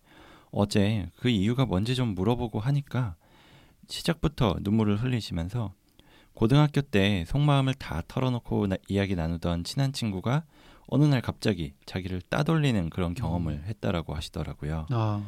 어제 0.52 1.10
그 1.18 1.30
이유가 1.30 1.66
뭔지 1.66 1.96
좀 1.96 2.10
물어보고 2.10 2.60
하니까 2.60 3.16
시작부터 3.88 4.58
눈물을 4.62 4.98
흘리시면서 5.02 5.74
고등학교 6.34 6.82
때 6.82 7.24
속마음을 7.28 7.74
다 7.76 8.02
털어놓고 8.08 8.68
나- 8.68 8.78
이야기 8.88 9.16
나누던 9.16 9.64
친한 9.64 9.94
친구가 9.94 10.44
어느 10.88 11.06
날 11.06 11.22
갑자기 11.22 11.74
자기를 11.86 12.22
따돌리는 12.24 12.90
그런 12.90 13.14
경험을 13.14 13.64
했다라고 13.66 14.14
하시더라고요. 14.16 14.88
아, 14.90 15.24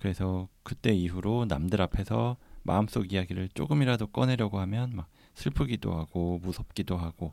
그래서 0.00 0.48
그때 0.62 0.92
이후로 0.92 1.44
남들 1.46 1.80
앞에서 1.82 2.36
마음속 2.62 3.12
이야기를 3.12 3.50
조금이라도 3.54 4.06
꺼내려고 4.08 4.58
하면 4.60 4.94
막 4.96 5.08
슬프기도 5.34 5.92
하고 5.94 6.40
무섭기도 6.42 6.96
하고 6.96 7.32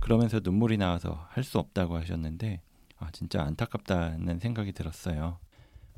그러면서 0.00 0.40
눈물이 0.42 0.76
나와서 0.78 1.26
할 1.30 1.44
수 1.44 1.58
없다고 1.58 1.96
하셨는데 1.96 2.60
아 2.98 3.10
진짜 3.12 3.42
안타깝다는 3.42 4.38
생각이 4.40 4.72
들었어요. 4.72 5.38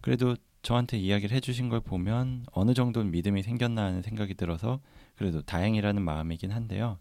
그래도 0.02 0.36
저한테 0.62 0.98
이야기를 0.98 1.34
해주신 1.36 1.68
걸 1.68 1.80
보면 1.80 2.44
어느 2.52 2.74
정도는 2.74 3.10
믿음이 3.10 3.42
생겼나 3.42 3.84
하는 3.84 4.02
생각이 4.02 4.34
들어서 4.34 4.80
그래도 5.16 5.42
다행이라는 5.42 6.02
마음이긴 6.02 6.52
한데요. 6.52 6.98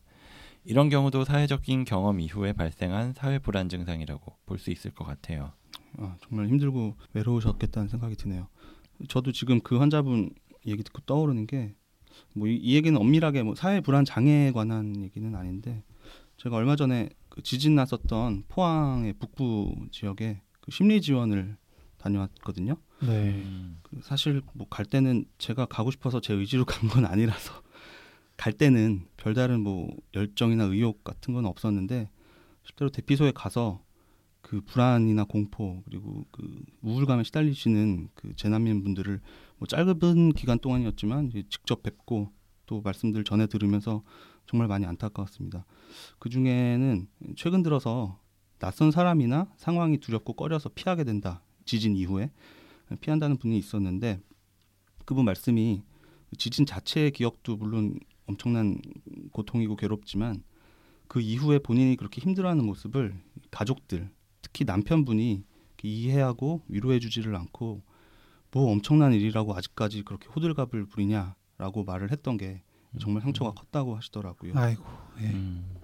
이런 0.64 0.90
경우도 0.90 1.26
사회적인 1.26 1.86
경험 1.86 2.20
이후에 2.20 2.54
발생한 2.54 3.14
사회 3.14 3.38
불안 3.40 3.70
증상이라고 3.70 4.38
볼 4.46 4.58
수 4.58 4.72
있을 4.72 4.92
것 4.92 5.06
같아요. 5.06 5.52
아, 5.98 6.16
정말 6.28 6.48
힘들고 6.48 6.96
외로우셨겠다는 7.14 7.88
생각이 7.88 8.16
드네요. 8.16 8.48
저도 9.10 9.32
지금 9.32 9.60
그 9.62 9.78
환자분 9.78 10.32
얘기 10.66 10.84
듣고 10.84 11.02
떠오르는 11.02 11.46
게 11.48 11.76
뭐이 12.34 12.74
얘기는 12.74 12.98
엄밀하게 13.00 13.44
뭐 13.44 13.56
사회 13.56 13.82
불안 13.82 14.06
장애에 14.06 14.52
관한 14.52 15.02
얘기는 15.04 15.36
아닌데 15.36 15.84
제가 16.38 16.56
얼마 16.56 16.76
전에 16.76 17.10
그 17.30 17.44
지진 17.44 17.76
났었던 17.76 18.46
포항의 18.48 19.14
북부 19.20 19.76
지역에 19.92 20.42
그 20.62 20.72
심리 20.72 21.02
지원을 21.02 21.58
다녀왔거든요. 21.98 22.78
네. 23.02 23.32
음, 23.32 23.80
그 23.84 24.00
사실 24.04 24.42
뭐 24.54 24.68
갈 24.70 24.86
때는 24.86 25.26
제가 25.38 25.66
가고 25.66 25.92
싶어서 25.92 26.22
제 26.22 26.34
의지로 26.34 26.66
간 26.66 26.90
건 26.90 27.06
아니라서 27.06 27.62
갈 28.38 28.54
때는 28.54 29.06
별다른 29.18 29.62
뭐 29.62 29.96
열정이나 30.14 30.66
의욕 30.66 31.04
같은 31.04 31.34
건 31.34 31.46
없었는데 31.46 32.10
실제로 32.64 32.90
대피소에 32.90 33.32
가서 33.32 33.84
그 34.42 34.62
불안이나 34.62 35.24
공포 35.24 35.82
그리고 35.86 36.26
그 36.32 36.64
우울감에 36.82 37.24
시달리시는 37.24 38.10
그 38.14 38.36
재난민 38.36 38.84
분들을 38.84 39.20
뭐 39.58 39.68
짧은 39.68 40.34
기간 40.34 40.60
동안이었지만 40.60 41.32
직접 41.50 41.82
뵙고 41.82 42.32
또 42.66 42.82
말씀들 42.82 43.24
전해 43.24 43.48
들으면서 43.48 44.04
정말 44.46 44.68
많이 44.68 44.86
안타까웠습니다. 44.86 45.66
그 46.20 46.30
중에는 46.30 47.08
최근 47.36 47.64
들어서 47.64 48.20
낯선 48.60 48.92
사람이나 48.92 49.52
상황이 49.58 50.00
두렵고 50.00 50.34
꺼려서 50.34 50.70
피하게 50.70 51.04
된다. 51.04 51.42
지진 51.66 51.96
이후에 51.96 52.30
피한다는 53.02 53.38
분이 53.38 53.58
있었는데 53.58 54.20
그분 55.06 55.26
말씀이 55.26 55.82
지진 56.38 56.66
자체의 56.66 57.12
기억도 57.12 57.58
물론 57.58 58.00
엄청난 58.28 58.80
고통이고 59.32 59.76
괴롭지만 59.76 60.44
그 61.08 61.22
이후에 61.22 61.60
본인이 61.60 61.96
그렇게 61.96 62.22
힘들어하는 62.22 62.66
모습을 62.66 63.16
가족들 63.52 64.10
특히 64.42 64.66
남편분이 64.66 65.44
이해하고 65.86 66.64
위로해주지를 66.68 67.36
않고 67.36 67.84
뭐 68.52 68.72
엄청난 68.72 69.14
일이라고 69.14 69.56
아직까지 69.56 70.04
그렇게 70.04 70.28
호들갑을 70.28 70.86
부리냐라고 70.88 71.84
말을 71.86 72.12
했던 72.12 72.38
게 72.38 72.64
정말 73.00 73.22
상처가 73.22 73.52
컸다고 73.52 73.96
하시더라고요. 73.96 74.54
아이고. 74.56 74.84
예. 75.22 75.26
음, 75.28 75.78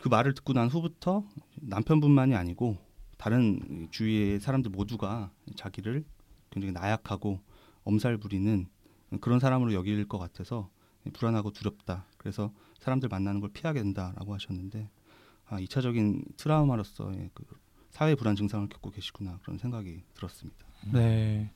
그 0.00 0.08
말을 0.08 0.34
듣고 0.34 0.52
난 0.52 0.68
후부터 0.68 1.24
남편분만이 1.56 2.34
아니고 2.34 2.78
다른 3.16 3.88
주위의 3.90 4.40
사람들 4.40 4.70
모두가 4.70 5.32
자기를 5.56 6.04
굉장히 6.50 6.72
나약하고 6.72 7.40
엄살 7.82 8.16
부리는 8.16 8.66
그런 9.20 9.40
사람으로 9.40 9.72
여길 9.74 10.06
것 10.06 10.18
같아서 10.18 10.70
불안하고 11.12 11.52
두렵다. 11.52 12.04
그래서 12.16 12.52
사람들 12.80 13.08
만나는 13.08 13.40
걸 13.40 13.50
피하게 13.50 13.82
된다라고 13.82 14.34
하셨는데 14.34 14.90
아, 15.48 15.58
2차적인 15.58 16.36
트라우마로서의 16.36 17.30
그 17.34 17.44
사회 17.90 18.14
불안 18.14 18.36
증상을 18.36 18.68
겪고 18.68 18.90
계시구나 18.90 19.38
그런 19.42 19.58
생각이 19.58 20.02
들었습니다. 20.14 20.66
네. 20.92 21.50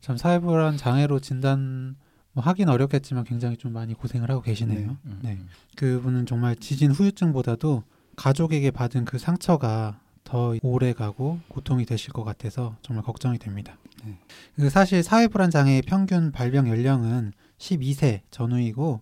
참 0.00 0.16
사회 0.16 0.38
불안 0.38 0.76
장애로 0.76 1.20
진단 1.20 1.96
뭐 2.32 2.44
하긴 2.44 2.68
어렵겠지만 2.68 3.24
굉장히 3.24 3.56
좀 3.56 3.72
많이 3.72 3.94
고생을 3.94 4.30
하고 4.30 4.40
계시네요. 4.42 4.96
음, 5.04 5.18
네. 5.22 5.32
음. 5.32 5.48
그분은 5.76 6.26
정말 6.26 6.56
지진 6.56 6.90
후유증보다도 6.92 7.82
가족에게 8.16 8.70
받은 8.70 9.04
그 9.04 9.18
상처가 9.18 10.00
더 10.22 10.54
오래 10.62 10.92
가고 10.92 11.40
고통이 11.48 11.86
되실 11.86 12.12
것 12.12 12.22
같아서 12.22 12.76
정말 12.82 13.04
걱정이 13.04 13.38
됩니다. 13.38 13.76
네. 14.04 14.18
그 14.54 14.70
사실 14.70 15.02
사회 15.02 15.26
불안 15.26 15.50
장애의 15.50 15.82
평균 15.82 16.30
발병 16.30 16.68
연령은 16.68 17.32
12세 17.60 18.22
전후이고 18.30 19.00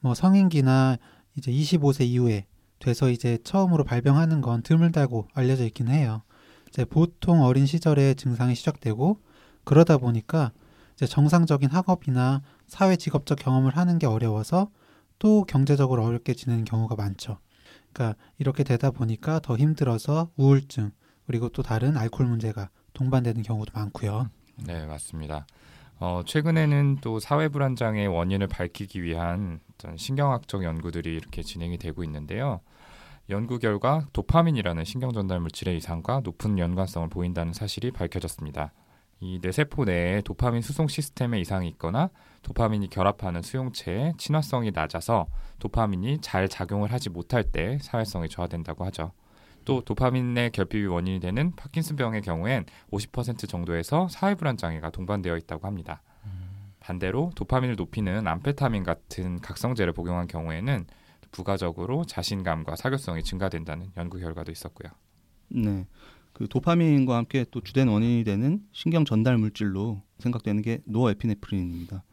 뭐 0.00 0.14
성인기나 0.14 0.96
이제 1.36 1.52
25세 1.52 2.06
이후에 2.06 2.46
돼서 2.78 3.10
이제 3.10 3.38
처음으로 3.44 3.84
발병하는 3.84 4.40
건 4.40 4.62
드물다고 4.62 5.28
알려져 5.34 5.64
있긴 5.64 5.88
해요. 5.88 6.22
이제 6.68 6.84
보통 6.84 7.42
어린 7.42 7.66
시절에 7.66 8.14
증상이 8.14 8.54
시작되고 8.54 9.20
그러다 9.64 9.98
보니까 9.98 10.52
이제 10.94 11.06
정상적인 11.06 11.70
학업이나 11.70 12.42
사회 12.66 12.96
직업적 12.96 13.38
경험을 13.38 13.76
하는 13.76 13.98
게 13.98 14.06
어려워서 14.06 14.70
또 15.18 15.44
경제적으로 15.44 16.04
어렵게 16.04 16.34
지내는 16.34 16.64
경우가 16.64 16.94
많죠. 16.96 17.38
그러니까 17.92 18.18
이렇게 18.38 18.62
되다 18.64 18.90
보니까 18.90 19.40
더 19.40 19.56
힘들어서 19.56 20.30
우울증 20.36 20.90
그리고 21.26 21.48
또 21.48 21.62
다른 21.62 21.96
알코올 21.96 22.28
문제가 22.28 22.68
동반되는 22.92 23.42
경우도 23.42 23.72
많고요. 23.74 24.30
네, 24.64 24.86
맞습니다. 24.86 25.46
어, 25.98 26.22
최근에는 26.26 26.98
또 27.00 27.18
사회 27.18 27.48
불안장애의 27.48 28.08
원인을 28.08 28.48
밝히기 28.48 29.02
위한 29.02 29.60
어떤 29.74 29.96
신경학적 29.96 30.62
연구들이 30.62 31.14
이렇게 31.14 31.42
진행이 31.42 31.78
되고 31.78 32.04
있는데요. 32.04 32.60
연구 33.30 33.58
결과 33.58 34.06
도파민이라는 34.12 34.84
신경 34.84 35.12
전달 35.12 35.40
물질의 35.40 35.76
이상과 35.78 36.20
높은 36.22 36.58
연관성을 36.58 37.08
보인다는 37.08 37.52
사실이 37.52 37.90
밝혀졌습니다. 37.90 38.72
이 39.20 39.38
뇌세포 39.40 39.84
내에 39.86 40.20
도파민 40.20 40.60
수송 40.60 40.86
시스템에 40.86 41.40
이상이 41.40 41.66
있거나 41.70 42.10
도파민이 42.42 42.90
결합하는 42.90 43.40
수용체의 43.40 44.12
친화성이 44.18 44.72
낮아서 44.72 45.26
도파민이 45.58 46.20
잘 46.20 46.48
작용을 46.48 46.92
하지 46.92 47.08
못할 47.08 47.42
때 47.42 47.78
사회성이 47.80 48.28
저하된다고 48.28 48.84
하죠. 48.84 49.12
또 49.66 49.82
도파민의 49.82 50.52
결핍이 50.52 50.86
원인이 50.86 51.20
되는 51.20 51.54
파킨슨병의 51.54 52.22
경우엔 52.22 52.64
50% 52.90 53.46
정도에서 53.48 54.08
사회불안 54.08 54.56
장애가 54.56 54.90
동반되어 54.90 55.36
있다고 55.36 55.66
합니다. 55.66 56.02
반대로 56.80 57.32
도파민을 57.34 57.74
높이는 57.74 58.26
암페타민 58.28 58.84
같은 58.84 59.40
각성제를 59.40 59.92
복용한 59.92 60.28
경우에는 60.28 60.86
부가적으로 61.32 62.04
자신감과 62.04 62.76
사교성이 62.76 63.24
증가된다는 63.24 63.90
연구 63.96 64.20
결과도 64.20 64.52
있었고요. 64.52 64.92
네. 65.48 65.86
그 66.32 66.46
도파민과 66.46 67.16
함께 67.16 67.44
또 67.50 67.60
주된 67.60 67.88
원인이 67.88 68.22
되는 68.22 68.60
신경 68.70 69.04
전달 69.04 69.36
물질로 69.36 70.00
생각되는 70.20 70.62
게 70.62 70.80
노에피네프린입니다. 70.84 72.04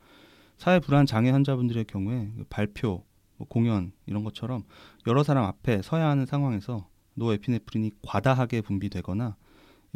사회 0.58 0.80
불안 0.80 1.06
장애 1.06 1.30
환자분들의 1.30 1.86
경우에 1.86 2.32
그 2.36 2.46
발표, 2.50 3.06
뭐 3.38 3.48
공연 3.48 3.92
이런 4.08 4.24
것처럼 4.24 4.64
여러 5.06 5.22
사람 5.22 5.46
앞에 5.46 5.84
서야 5.84 6.10
하는 6.10 6.26
상황에서 6.26 6.88
norepinephrine이 7.16 7.92
과다하게 8.02 8.62
분비되거나 8.62 9.36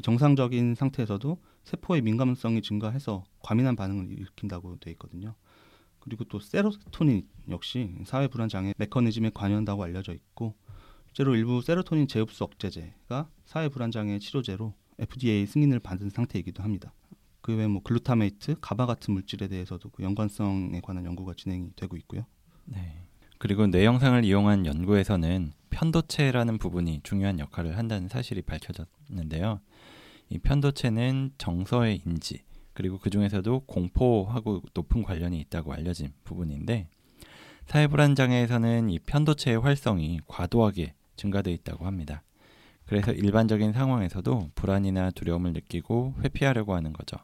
정상적인 0.03 0.75
상태에서도 0.75 1.41
세포의 1.63 2.01
민감성이 2.01 2.62
증가해서 2.62 3.23
과민한 3.39 3.75
반응을 3.75 4.12
일으킨다고 4.12 4.77
돼 4.77 4.91
있거든요. 4.91 5.36
그리고 5.99 6.23
또 6.25 6.39
세로토닌 6.39 7.27
역시 7.49 7.93
사회 8.06 8.27
불안 8.27 8.47
장애 8.47 8.73
메커니즘에 8.77 9.32
관여한다고 9.34 9.84
알려져 9.84 10.13
있고 10.13 10.56
실제로 11.08 11.36
일부 11.36 11.62
세로토닌 11.62 12.08
재흡수 12.08 12.43
억제제가 12.43 13.30
사회 13.45 13.69
불안 13.69 13.91
장애 13.91 14.19
치료제로 14.19 14.73
FDA 14.99 15.45
승인을 15.45 15.80
받은 15.80 16.10
상태이기도 16.10 16.63
합니다. 16.63 16.93
그 17.41 17.56
외에 17.56 17.67
뭐 17.67 17.82
glutamate, 17.82 18.58
GABA 18.60 18.86
같은 18.86 19.13
물질에 19.13 19.47
대해서도 19.47 19.89
그 19.89 20.03
연관성에 20.03 20.82
관한 20.82 21.06
연구가 21.06 21.34
진행이 21.34 21.71
되고 21.75 21.95
있고요. 21.97 22.25
네. 22.65 23.07
그리고 23.38 23.67
뇌영상을 23.67 24.23
이용한 24.26 24.65
연구에서는 24.65 25.54
편도체라는 25.69 26.58
부분이 26.58 27.02
중요한 27.04 27.39
역할을 27.39 27.78
한다는 27.78 28.08
사실이 28.08 28.41
밝혀졌는데요. 28.41 29.60
이 30.30 30.39
편도체는 30.39 31.32
정서의 31.38 32.02
인지 32.06 32.41
그리고 32.73 33.00
그 33.00 33.10
중에서도 33.10 33.62
공포하고 33.62 34.62
높은 34.73 35.04
관련이 35.04 35.39
있다고 35.41 35.73
알려진 35.73 36.13
부분인데 36.23 36.88
사회 37.65 37.88
불안 37.88 38.15
장애에서는 38.15 38.89
이 38.89 39.00
편도체의 39.00 39.60
활성이 39.60 40.19
과도하게 40.28 40.93
증가되어 41.15 41.54
있다고 41.54 41.86
합니다. 41.86 42.23
그래서 42.86 43.12
일반적인 43.12 43.73
상황에서도 43.73 44.52
불안이나 44.56 45.12
두려움을 45.12 45.54
느끼고 45.54 46.15
회피하려고 46.23 46.73
하는 46.73 46.93
거죠. 46.93 47.17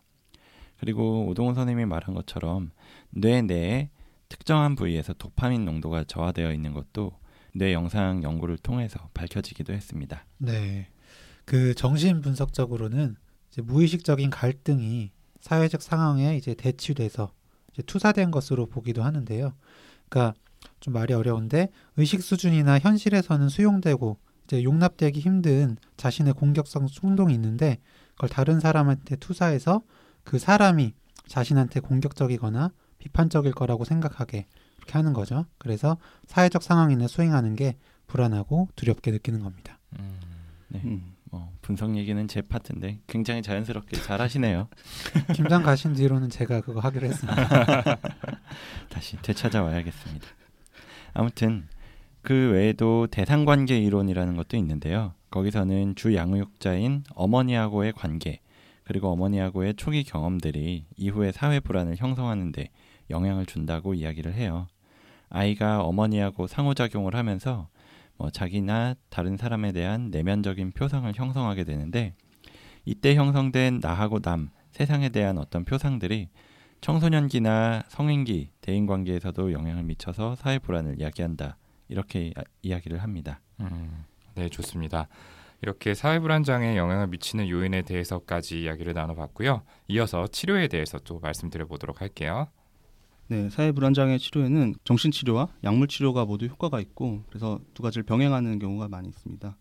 그리고 0.77 1.27
오동훈 1.27 1.55
선생님이 1.55 1.85
말한 1.85 2.13
것처럼 2.13 2.71
뇌 3.09 3.41
내에 3.41 3.89
특정한 4.33 4.73
부위에서 4.73 5.13
도파민 5.13 5.63
농도가 5.63 6.03
저하되어 6.03 6.53
있는 6.53 6.73
것도 6.73 7.11
뇌 7.53 7.71
영상 7.71 8.23
연구를 8.23 8.57
통해서 8.57 9.07
밝혀지기도 9.13 9.73
했습니다. 9.73 10.25
네. 10.39 10.87
그 11.45 11.75
정신 11.75 12.19
분석적으로는 12.19 13.15
무의식적인 13.61 14.31
갈등이 14.31 15.11
사회적 15.39 15.83
상황에 15.83 16.35
이제 16.35 16.55
대치돼서 16.55 17.31
이제 17.73 17.83
투사된 17.83 18.31
것으로 18.31 18.65
보기도 18.65 19.03
하는데요. 19.03 19.53
그러니까 20.09 20.33
좀 20.79 20.93
말이 20.93 21.13
어려운데 21.13 21.69
의식 21.97 22.23
수준이나 22.23 22.79
현실에서는 22.79 23.49
수용되고 23.49 24.17
이제 24.45 24.63
용납되기 24.63 25.19
힘든 25.19 25.77
자신의 25.95 26.33
공격성 26.33 26.87
충동이 26.87 27.35
있는데 27.35 27.77
그걸 28.15 28.29
다른 28.29 28.59
사람한테 28.59 29.15
투사해서 29.17 29.83
그 30.23 30.39
사람이 30.39 30.93
자신한테 31.27 31.81
공격적이거나 31.81 32.71
비판적일 33.03 33.51
거라고 33.51 33.83
생각하게 33.83 34.45
이렇게 34.77 34.93
하는 34.93 35.11
거죠. 35.11 35.45
그래서 35.57 35.97
사회적 36.25 36.63
상황인을 36.63 37.09
수행하는 37.09 37.57
게 37.57 37.75
불안하고 38.07 38.69
두렵게 38.77 39.11
느끼는 39.11 39.43
겁니다. 39.43 39.77
음, 39.99 40.19
네. 40.69 40.81
음. 40.85 41.13
뭐 41.29 41.51
분석 41.61 41.97
얘기는 41.97 42.25
제 42.27 42.41
파트인데 42.41 42.99
굉장히 43.07 43.41
자연스럽게 43.41 43.97
잘 43.97 44.21
하시네요. 44.21 44.69
김장 45.35 45.63
가신 45.63 45.93
뒤로는 45.93 46.29
제가 46.29 46.61
그거 46.61 46.79
하기로 46.79 47.07
했습니다. 47.07 47.97
다시 48.89 49.17
되찾아와야겠습니다. 49.21 50.27
아무튼 51.13 51.67
그 52.21 52.51
외에도 52.51 53.07
대상 53.07 53.45
관계 53.45 53.79
이론이라는 53.79 54.35
것도 54.37 54.55
있는데요. 54.57 55.13
거기서는 55.31 55.95
주 55.95 56.15
양육자인 56.15 57.03
어머니하고의 57.15 57.93
관계 57.93 58.39
그리고 58.83 59.11
어머니하고의 59.11 59.73
초기 59.75 60.03
경험들이 60.03 60.85
이후에 60.95 61.31
사회 61.31 61.59
불안을 61.59 61.95
형성하는데 61.97 62.69
영향을 63.09 63.45
준다고 63.45 63.93
이야기를 63.93 64.33
해요. 64.33 64.67
아이가 65.29 65.81
어머니하고 65.81 66.47
상호작용을 66.47 67.15
하면서 67.15 67.67
뭐 68.17 68.29
자기나 68.29 68.95
다른 69.09 69.37
사람에 69.37 69.71
대한 69.71 70.11
내면적인 70.11 70.71
표상을 70.71 71.11
형성하게 71.13 71.63
되는데 71.63 72.13
이때 72.85 73.15
형성된 73.15 73.79
나하고 73.81 74.19
남, 74.19 74.49
세상에 74.71 75.09
대한 75.09 75.37
어떤 75.37 75.65
표상들이 75.65 76.29
청소년기나 76.81 77.83
성인기 77.87 78.51
대인 78.61 78.85
관계에서도 78.85 79.53
영향을 79.53 79.83
미쳐서 79.83 80.35
사회 80.35 80.59
불안을 80.59 80.99
야기한다. 80.99 81.57
이렇게 81.87 82.33
이야기를 82.61 83.01
합니다. 83.01 83.39
음, 83.61 84.03
네, 84.35 84.49
좋습니다. 84.49 85.07
이렇게 85.61 85.93
사회 85.93 86.19
불안 86.19 86.43
장애에 86.43 86.75
영향을 86.75 87.07
미치는 87.07 87.47
요인에 87.47 87.83
대해서까지 87.83 88.61
이야기를 88.63 88.93
나눠봤고요. 88.93 89.61
이어서 89.87 90.27
치료에 90.27 90.67
대해서 90.67 90.99
또 90.99 91.19
말씀드려 91.19 91.67
보도록 91.67 92.01
할게요. 92.01 92.47
네, 93.27 93.49
사회 93.49 93.71
불안 93.71 93.93
장애 93.93 94.17
치료에는 94.17 94.75
정신 94.83 95.11
치료와 95.11 95.47
약물 95.63 95.87
치료가 95.87 96.25
모두 96.25 96.45
효과가 96.45 96.79
있고 96.81 97.23
그래서 97.29 97.59
두 97.73 97.81
가지를 97.81 98.03
병행하는 98.03 98.59
경우가 98.59 98.89
많이 98.89 99.07
있습니다. 99.07 99.57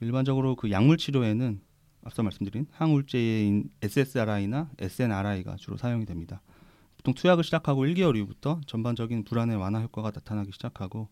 일반적으로 0.00 0.56
그 0.56 0.70
약물 0.70 0.98
치료에는 0.98 1.60
앞서 2.04 2.22
말씀드린 2.22 2.66
항우울제인 2.70 3.70
SSRI나 3.80 4.70
SNRI가 4.78 5.56
주로 5.56 5.76
사용이 5.76 6.04
됩니다. 6.04 6.42
보통 6.96 7.14
투약을 7.14 7.44
시작하고 7.44 7.84
1개월 7.86 8.16
이후부터 8.16 8.60
전반적인 8.66 9.24
불안의 9.24 9.56
완화 9.56 9.80
효과가 9.80 10.10
나타나기 10.10 10.52
시작하고 10.52 11.08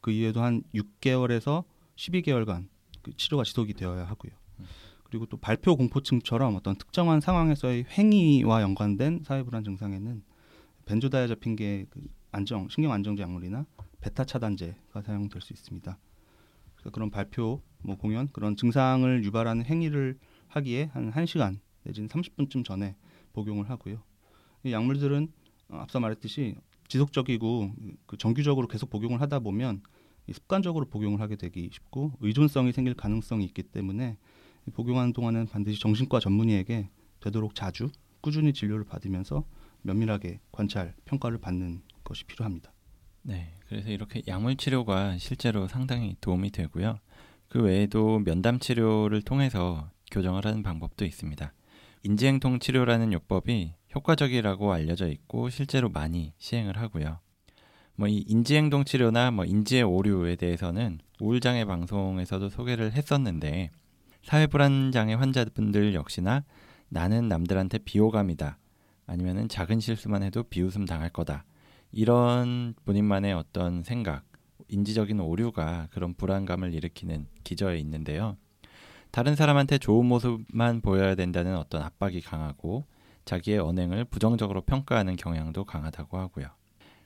그 0.00 0.10
이후에도 0.10 0.42
한 0.42 0.62
6개월에서 0.74 1.64
12개월간 1.96 2.66
그 3.02 3.16
치료가 3.16 3.44
지속이 3.44 3.74
되어야 3.74 4.04
하고요. 4.04 4.32
그리고 5.04 5.26
또 5.26 5.36
발표 5.36 5.76
공포증처럼 5.76 6.56
어떤 6.56 6.76
특정한 6.76 7.20
상황에서의 7.20 7.84
행위와 7.84 8.62
연관된 8.62 9.22
사회 9.24 9.42
불안 9.42 9.62
증상에는 9.62 10.22
벤조다이아제핀계 10.86 11.86
그 11.90 12.00
안정 12.30 12.68
신경 12.68 12.92
안정제 12.92 13.22
약물이나 13.22 13.66
베타 14.00 14.24
차단제가 14.24 15.02
사용될 15.02 15.40
수 15.40 15.52
있습니다. 15.52 15.98
그런 16.92 17.10
발표, 17.10 17.62
뭐 17.82 17.96
공연 17.96 18.28
그런 18.32 18.56
증상을 18.56 19.24
유발하는 19.24 19.64
행위를 19.64 20.18
하기에 20.48 20.90
한 20.92 21.12
1시간 21.12 21.58
내지는 21.84 22.08
30분쯤 22.08 22.64
전에 22.64 22.96
복용을 23.32 23.70
하고요. 23.70 24.02
이 24.64 24.72
약물들은 24.72 25.32
어, 25.68 25.76
앞서 25.76 26.00
말했듯이 26.00 26.56
지속적이고 26.88 27.72
그 28.06 28.16
정규적으로 28.18 28.66
계속 28.68 28.90
복용을 28.90 29.20
하다 29.20 29.40
보면 29.40 29.82
습관적으로 30.30 30.86
복용을 30.86 31.20
하게 31.20 31.36
되기 31.36 31.70
쉽고 31.72 32.12
의존성이 32.20 32.72
생길 32.72 32.94
가능성이 32.94 33.44
있기 33.46 33.62
때문에 33.62 34.18
복용하는 34.74 35.12
동안은 35.12 35.46
반드시 35.46 35.80
정신과 35.80 36.20
전문의에게 36.20 36.90
되도록 37.20 37.54
자주 37.54 37.88
꾸준히 38.20 38.52
진료를 38.52 38.84
받으면서 38.84 39.44
면밀하게 39.82 40.40
관찰 40.50 40.94
평가를 41.04 41.38
받는 41.38 41.82
것이 42.04 42.24
필요합니다. 42.24 42.72
네, 43.22 43.54
그래서 43.68 43.90
이렇게 43.90 44.22
약물 44.26 44.56
치료가 44.56 45.16
실제로 45.18 45.68
상당히 45.68 46.16
도움이 46.20 46.50
되고요. 46.50 46.98
그 47.48 47.62
외에도 47.62 48.18
면담 48.18 48.58
치료를 48.58 49.22
통해서 49.22 49.90
교정을 50.10 50.44
하는 50.44 50.62
방법도 50.62 51.04
있습니다. 51.04 51.52
인지행동 52.02 52.58
치료라는 52.58 53.12
요법이 53.12 53.74
효과적이라고 53.94 54.72
알려져 54.72 55.08
있고 55.08 55.50
실제로 55.50 55.88
많이 55.88 56.32
시행을 56.38 56.78
하고요. 56.78 57.20
뭐 57.96 58.08
이 58.08 58.24
인지행동 58.26 58.84
치료나 58.84 59.30
뭐 59.30 59.44
인지의 59.44 59.82
오류에 59.82 60.36
대해서는 60.36 60.98
우울장애 61.20 61.64
방송에서도 61.66 62.48
소개를 62.48 62.92
했었는데 62.92 63.70
사회불안장애 64.24 65.14
환자분들 65.14 65.94
역시나 65.94 66.44
나는 66.88 67.28
남들한테 67.28 67.78
비호감이다 67.78 68.58
아니면은 69.12 69.46
작은 69.46 69.78
실수만 69.80 70.22
해도 70.22 70.42
비웃음 70.42 70.86
당할 70.86 71.10
거다 71.10 71.44
이런 71.92 72.74
본인만의 72.86 73.34
어떤 73.34 73.82
생각 73.82 74.24
인지적인 74.68 75.20
오류가 75.20 75.88
그런 75.90 76.14
불안감을 76.14 76.72
일으키는 76.72 77.26
기저에 77.44 77.78
있는데요. 77.80 78.38
다른 79.10 79.36
사람한테 79.36 79.76
좋은 79.76 80.06
모습만 80.06 80.80
보여야 80.80 81.14
된다는 81.14 81.58
어떤 81.58 81.82
압박이 81.82 82.22
강하고 82.22 82.86
자기의 83.26 83.58
언행을 83.58 84.06
부정적으로 84.06 84.62
평가하는 84.62 85.16
경향도 85.16 85.64
강하다고 85.64 86.16
하고요. 86.16 86.46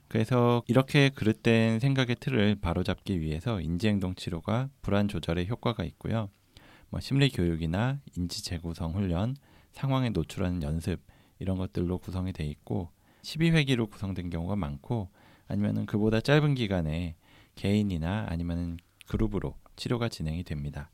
그래서 0.07 0.63
이렇게 0.67 1.09
그릇된 1.09 1.81
생각의 1.81 2.15
틀을 2.21 2.55
바로잡기 2.61 3.19
위해서 3.19 3.59
인지행동 3.59 4.15
치료가 4.15 4.69
불안 4.81 5.09
조절에 5.09 5.45
효과가 5.47 5.83
있고요. 5.83 6.29
뭐 6.89 7.01
심리 7.01 7.29
교육이나 7.29 7.99
인지 8.15 8.41
재구성 8.41 8.93
훈련, 8.93 9.35
상황에 9.73 10.11
노출하는 10.11 10.63
연습 10.63 11.01
이런 11.39 11.57
것들로 11.57 11.97
구성이 11.99 12.33
돼 12.33 12.45
있고 12.45 12.89
12회기로 13.23 13.89
구성된 13.89 14.29
경우가 14.29 14.55
많고 14.55 15.09
아니면은 15.47 15.85
그보다 15.85 16.21
짧은 16.21 16.55
기간에 16.55 17.15
개인이나 17.55 18.25
아니면은 18.29 18.77
그룹으로 19.07 19.55
치료가 19.75 20.09
진행이 20.09 20.43
됩니다. 20.43 20.91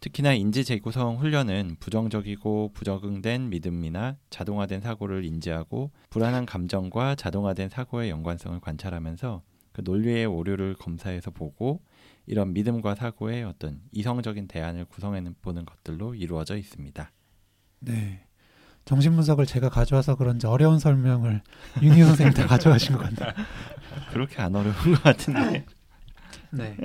특히나 0.00 0.34
인지 0.34 0.64
재구성 0.64 1.18
훈련은 1.18 1.76
부정적이고 1.78 2.72
부적응된 2.74 3.50
믿음이나 3.50 4.16
자동화된 4.30 4.80
사고를 4.80 5.24
인지하고 5.24 5.92
불안한 6.10 6.44
감정과 6.44 7.14
자동화된 7.14 7.68
사고의 7.68 8.10
연관성을 8.10 8.58
관찰하면서 8.58 9.42
그 9.72 9.82
논리의 9.84 10.26
오류를 10.26 10.74
검사해서 10.74 11.30
보고 11.30 11.80
이런 12.26 12.52
믿음과 12.52 12.96
사고의 12.96 13.44
어떤 13.44 13.80
이성적인 13.92 14.48
대안을 14.48 14.86
구성해 14.86 15.22
보는 15.40 15.64
것들로 15.64 16.16
이루어져 16.16 16.56
있습니다. 16.56 17.12
네. 17.80 18.26
정신분석을 18.84 19.46
제가 19.46 19.68
가져와서 19.68 20.16
그런지 20.16 20.46
어려운 20.46 20.78
설명을 20.78 21.42
윤희 21.82 22.02
선생님 22.02 22.34
다 22.34 22.46
가져가신 22.46 22.96
것 22.96 23.02
같네요. 23.02 23.34
그렇게 24.12 24.42
안 24.42 24.54
어려운 24.54 24.74
것 24.74 25.02
같은데. 25.02 25.64
네. 26.50 26.76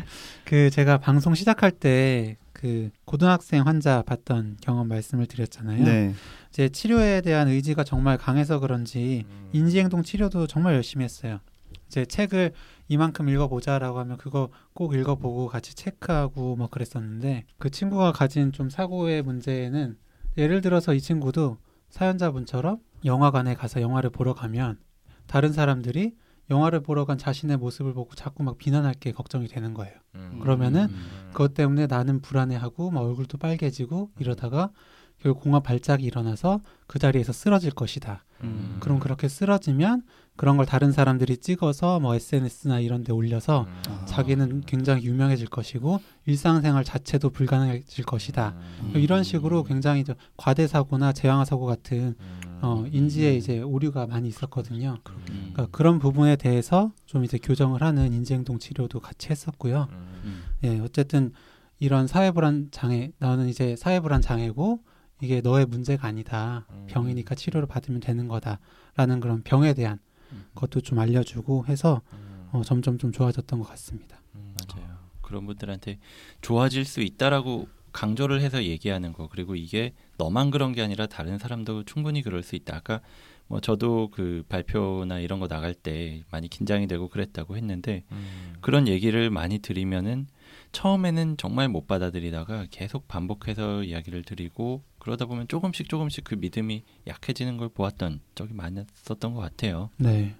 그 0.45 0.69
제가 0.69 0.97
방송 0.97 1.35
시작할 1.35 1.71
때 1.71 2.37
그 2.57 2.89
고등학생 3.05 3.67
환자 3.67 4.01
봤던 4.01 4.57
경험 4.61 4.87
말씀을 4.87 5.27
드렸잖아요. 5.27 5.83
네. 5.83 6.15
제 6.49 6.69
치료에 6.69 7.21
대한 7.21 7.47
의지가 7.47 7.83
정말 7.83 8.17
강해서 8.17 8.59
그런지 8.59 9.25
음. 9.29 9.49
인지행동 9.53 10.01
치료도 10.01 10.47
정말 10.47 10.73
열심히 10.73 11.03
했어요. 11.05 11.39
제 11.87 12.03
책을 12.03 12.53
이만큼 12.87 13.29
읽어보자라고 13.29 13.99
하면 13.99 14.17
그거 14.17 14.49
꼭 14.73 14.95
읽어보고 14.95 15.49
같이 15.49 15.75
체크하고 15.75 16.55
뭐 16.55 16.67
그랬었는데 16.67 17.45
그 17.59 17.69
친구가 17.69 18.11
가진 18.11 18.51
좀 18.51 18.71
사고의 18.71 19.21
문제는 19.21 19.95
예를 20.35 20.61
들어서 20.61 20.95
이 20.95 20.99
친구도 20.99 21.57
사연자분처럼 21.89 22.79
영화관에 23.05 23.55
가서 23.55 23.81
영화를 23.81 24.09
보러 24.09 24.33
가면 24.33 24.79
다른 25.25 25.51
사람들이 25.53 26.15
영화를 26.49 26.81
보러 26.81 27.05
간 27.05 27.17
자신의 27.17 27.57
모습을 27.57 27.93
보고 27.93 28.15
자꾸 28.15 28.43
막 28.43 28.57
비난할 28.57 28.93
게 28.93 29.11
걱정이 29.11 29.47
되는 29.47 29.73
거예요. 29.73 29.93
음. 30.15 30.39
그러면은 30.41 30.85
음. 30.89 31.29
그것 31.31 31.53
때문에 31.53 31.87
나는 31.87 32.21
불안해하고 32.21 32.91
막 32.91 33.01
얼굴도 33.01 33.37
빨개지고 33.37 34.11
이러다가 34.19 34.71
결국 35.19 35.41
공황 35.41 35.63
발작이 35.63 36.05
일어나서 36.05 36.61
그 36.85 36.99
자리에서 36.99 37.33
쓰러질 37.33 37.71
것이다. 37.71 38.23
음. 38.43 38.77
그럼 38.79 38.99
그렇게 38.99 39.27
쓰러지면 39.27 40.03
그런 40.37 40.55
걸 40.55 40.65
다른 40.65 40.91
사람들이 40.91 41.37
찍어서 41.37 41.99
뭐 41.99 42.15
SNS나 42.15 42.79
이런 42.79 43.03
데 43.03 43.11
올려서 43.11 43.61
음. 43.67 43.91
아. 43.91 44.05
자기는 44.05 44.61
굉장히 44.65 45.03
유명해질 45.03 45.47
것이고 45.47 45.99
일상생활 46.25 46.83
자체도 46.83 47.31
불가능해질 47.31 48.05
것이다. 48.05 48.55
음. 48.83 48.93
이런 48.95 49.23
식으로 49.23 49.63
굉장히 49.63 50.03
좀 50.03 50.15
과대 50.37 50.67
사고나 50.67 51.11
재앙화 51.11 51.43
사고 51.43 51.65
같은 51.65 52.15
음. 52.19 52.59
어, 52.61 52.85
인지에 52.91 53.35
이제 53.35 53.61
오류가 53.61 54.05
많이 54.07 54.27
있었거든요. 54.27 54.97
음. 55.09 55.51
그러니까 55.53 55.67
그런 55.71 55.99
부분에 55.99 56.35
대해서 56.35 56.91
좀 57.05 57.23
이제 57.23 57.39
교정을 57.39 57.81
하는 57.81 58.13
인지행동 58.13 58.59
치료도 58.59 58.99
같이 58.99 59.29
했었고요. 59.29 59.87
음. 59.91 60.21
음. 60.23 60.43
예, 60.63 60.79
어쨌든 60.79 61.31
이런 61.79 62.05
사회불안 62.07 62.69
장애, 62.71 63.11
나는 63.17 63.49
이제 63.49 63.75
사회불안 63.75 64.21
장애고 64.21 64.81
이게 65.21 65.41
너의 65.41 65.65
문제가 65.65 66.07
아니다. 66.07 66.65
음. 66.71 66.85
병이니까 66.89 67.33
치료를 67.33 67.67
받으면 67.67 68.01
되는 68.01 68.27
거다라는 68.27 69.19
그런 69.19 69.41
병에 69.43 69.73
대한 69.73 69.99
음. 70.31 70.45
것도 70.55 70.81
좀 70.81 70.99
알려주고 70.99 71.65
해서 71.67 72.01
음. 72.13 72.49
어, 72.51 72.61
점점 72.63 72.97
좀 72.97 73.11
좋아졌던 73.11 73.59
것 73.59 73.67
같습니다. 73.69 74.21
음. 74.35 74.55
맞아요. 74.59 74.97
그런 75.21 75.45
분들한테 75.45 75.99
좋아질 76.41 76.85
수 76.85 77.01
있다라고 77.01 77.67
강조를 77.91 78.41
해서 78.41 78.63
얘기하는 78.63 79.11
거 79.11 79.27
그리고 79.27 79.55
이게 79.55 79.93
너만 80.17 80.51
그런 80.51 80.71
게 80.71 80.81
아니라 80.81 81.07
다른 81.07 81.37
사람도 81.37 81.83
충분히 81.83 82.21
그럴 82.21 82.43
수 82.43 82.55
있다. 82.55 82.77
아까 82.77 83.01
뭐 83.47 83.59
저도 83.59 84.09
그 84.11 84.43
발표나 84.49 85.19
이런 85.19 85.39
거 85.39 85.47
나갈 85.47 85.73
때 85.73 86.23
많이 86.31 86.47
긴장이 86.47 86.87
되고 86.87 87.07
그랬다고 87.07 87.57
했는데 87.57 88.03
음. 88.11 88.53
그런 88.61 88.87
얘기를 88.87 89.29
많이 89.29 89.59
드리면은 89.59 90.27
처음에는 90.73 91.37
정말 91.37 91.69
못 91.69 91.87
받아들이다가 91.87 92.67
계속 92.69 93.07
반복해서 93.07 93.83
이야기를 93.83 94.23
드리고 94.23 94.83
그러다 95.07 95.25
보면 95.25 95.47
조금씩 95.47 95.87
조금씩 95.87 96.25
그 96.25 96.35
믿음이 96.35 96.83
약해지는 97.07 97.55
걸 97.55 97.69
보았던 97.69 98.19
적이 98.35 98.53
많았었던 98.55 99.33
것 99.33 99.39
같아요. 99.39 99.89
네. 99.95 100.35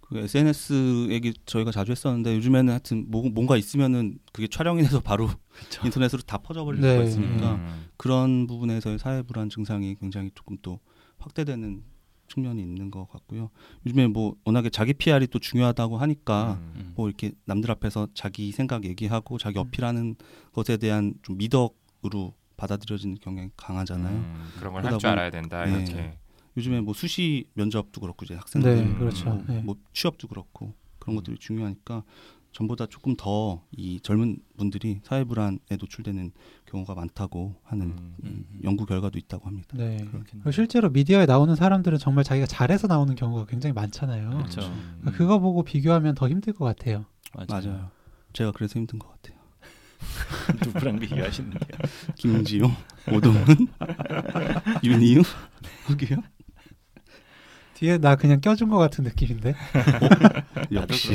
그 0.00 0.18
SNS 0.18 1.08
얘기 1.10 1.34
저희가 1.44 1.72
자주 1.72 1.90
했었는데 1.90 2.36
요즘에는 2.36 2.70
하여튼 2.70 3.06
뭐, 3.08 3.28
뭔가 3.28 3.56
있으면은 3.56 4.20
그게 4.32 4.46
촬영이 4.46 4.82
돼서 4.82 5.00
바로 5.00 5.28
인터넷으로 5.84 6.22
다 6.22 6.38
퍼져버릴 6.38 6.80
네. 6.80 6.92
수가 6.92 7.04
있으니까 7.04 7.54
음. 7.56 7.86
그런 7.96 8.18
그런 8.18 8.46
부분에서의 8.46 9.00
사회 9.00 9.22
불안 9.22 9.50
증상이 9.50 9.96
굉장히 9.96 10.30
조금 10.36 10.56
또 10.62 10.78
확대되는 11.18 11.82
측면이 12.28 12.62
있는 12.62 12.92
것 12.92 13.08
같고요. 13.08 13.50
요즘에 13.84 14.06
뭐 14.06 14.36
워낙에 14.44 14.70
자기 14.70 14.94
PR이 14.94 15.26
또 15.26 15.40
중요하다고 15.40 15.98
하니까 15.98 16.60
음. 16.60 16.72
음. 16.76 16.92
뭐 16.94 17.08
이렇게 17.08 17.32
남들 17.44 17.72
앞에서 17.72 18.06
자기 18.14 18.52
생각 18.52 18.84
얘기하고 18.84 19.36
자기 19.36 19.58
어필하는 19.58 20.14
것에 20.52 20.76
대한 20.76 21.14
좀 21.22 21.38
미덕으로 21.38 22.37
받아들여지는 22.58 23.16
경향이 23.20 23.50
강하잖아요. 23.56 24.14
음. 24.14 24.48
그런 24.58 24.74
걸 24.74 24.84
할 24.84 24.98
줄 24.98 25.08
알아야 25.08 25.30
된다 25.30 25.64
네. 25.64 25.72
이렇게. 25.84 26.18
요즘에 26.56 26.80
뭐 26.80 26.92
수시 26.92 27.46
면접도 27.54 28.00
그렇고 28.00 28.24
이제 28.26 28.34
학생들 28.34 28.74
네, 28.76 28.82
음. 28.82 28.98
그렇죠. 28.98 29.30
뭐, 29.30 29.44
네. 29.48 29.62
뭐 29.62 29.76
취업도 29.94 30.28
그렇고 30.28 30.74
그런 30.98 31.14
음. 31.14 31.16
것들이 31.20 31.38
중요하니까 31.38 32.02
전보다 32.52 32.86
조금 32.86 33.14
더 33.16 33.62
이 33.70 34.00
젊은 34.00 34.38
분들이 34.56 34.98
사회 35.04 35.22
불안에 35.22 35.58
노출되는 35.78 36.32
경우가 36.66 36.94
많다고 36.96 37.54
하는 37.62 37.86
음. 37.86 38.16
음, 38.24 38.44
음. 38.50 38.60
연구 38.64 38.86
결과도 38.86 39.18
있다고 39.18 39.46
합니다. 39.46 39.68
네. 39.76 40.04
실제로 40.50 40.90
미디어에 40.90 41.26
나오는 41.26 41.54
사람들은 41.54 41.98
정말 41.98 42.24
자기가 42.24 42.46
잘해서 42.46 42.88
나오는 42.88 43.14
경우가 43.14 43.46
굉장히 43.46 43.72
많잖아요. 43.74 44.30
그렇죠. 44.30 44.62
음. 44.62 44.96
그러니까 45.00 45.12
그거 45.12 45.38
보고 45.38 45.62
비교하면 45.62 46.16
더 46.16 46.28
힘들 46.28 46.52
것 46.54 46.64
같아요. 46.64 47.04
맞아요. 47.36 47.90
제가 48.32 48.50
그래서 48.52 48.80
힘든 48.80 48.98
것 48.98 49.08
같아요. 49.10 49.37
누구랑 50.64 50.98
비교하시는데요? 50.98 51.78
김지용, 52.16 52.74
오동훈, 53.12 53.68
윤희우, 54.84 55.22
여기요? 55.90 56.18
뒤에 57.74 57.98
나 57.98 58.16
그냥 58.16 58.40
껴준 58.40 58.70
것 58.70 58.78
같은 58.78 59.04
느낌인데. 59.04 59.54
나도 60.70 60.94
역시. 60.94 61.12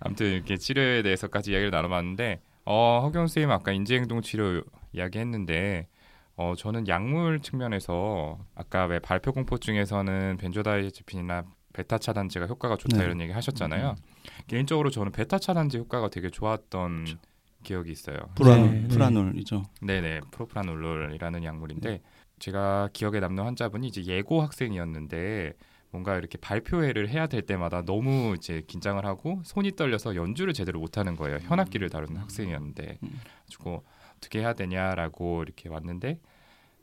아무튼 0.00 0.26
이렇게 0.32 0.56
치료에 0.56 1.02
대해서까지 1.02 1.52
이야기를 1.52 1.70
나눠봤는데 1.70 2.40
어, 2.64 3.00
허경 3.02 3.26
선생님 3.26 3.50
아까 3.50 3.72
인지행동 3.72 4.22
치료 4.22 4.62
이야기했는데 4.92 5.88
어, 6.36 6.54
저는 6.56 6.88
약물 6.88 7.40
측면에서 7.40 8.38
아까 8.54 8.86
왜 8.86 8.98
발표 8.98 9.32
공포증에서는 9.32 10.38
벤조다이아제핀이나 10.38 11.44
베타 11.72 11.98
차단제가 11.98 12.46
효과가 12.46 12.76
좋다 12.76 12.98
네. 12.98 13.04
이런 13.04 13.20
얘기 13.20 13.32
하셨잖아요. 13.32 13.96
개인적으로 14.46 14.90
저는 14.90 15.12
베타 15.12 15.38
차단제 15.38 15.78
효과가 15.78 16.08
되게 16.08 16.30
좋았던 16.30 17.04
그렇죠. 17.04 17.18
기억이 17.62 17.92
있어요. 17.92 18.16
프라놀, 18.34 18.70
네, 18.70 18.80
네. 18.80 18.88
프라놀이죠. 18.88 19.64
네네 19.82 20.20
propranolol이라는 20.30 21.44
약물인데 21.44 22.00
제가 22.38 22.88
기억에 22.92 23.20
남는 23.20 23.44
환자분이 23.44 23.86
이제 23.86 24.04
예고 24.04 24.40
학생이었는데 24.42 25.52
뭔가 25.90 26.16
이렇게 26.16 26.38
발표회를 26.38 27.08
해야 27.08 27.26
될 27.26 27.42
때마다 27.42 27.82
너무 27.84 28.34
이제 28.36 28.62
긴장을 28.66 29.04
하고 29.04 29.40
손이 29.44 29.72
떨려서 29.72 30.14
연주를 30.14 30.54
제대로 30.54 30.78
못하는 30.78 31.16
거예요 31.16 31.38
현악기를 31.42 31.90
다루는 31.90 32.16
학생이었는데 32.16 32.98
음. 33.02 33.20
그래고 33.48 33.84
어떻게 34.16 34.38
해야 34.38 34.52
되냐라고 34.54 35.42
이렇게 35.42 35.68
왔는데 35.68 36.18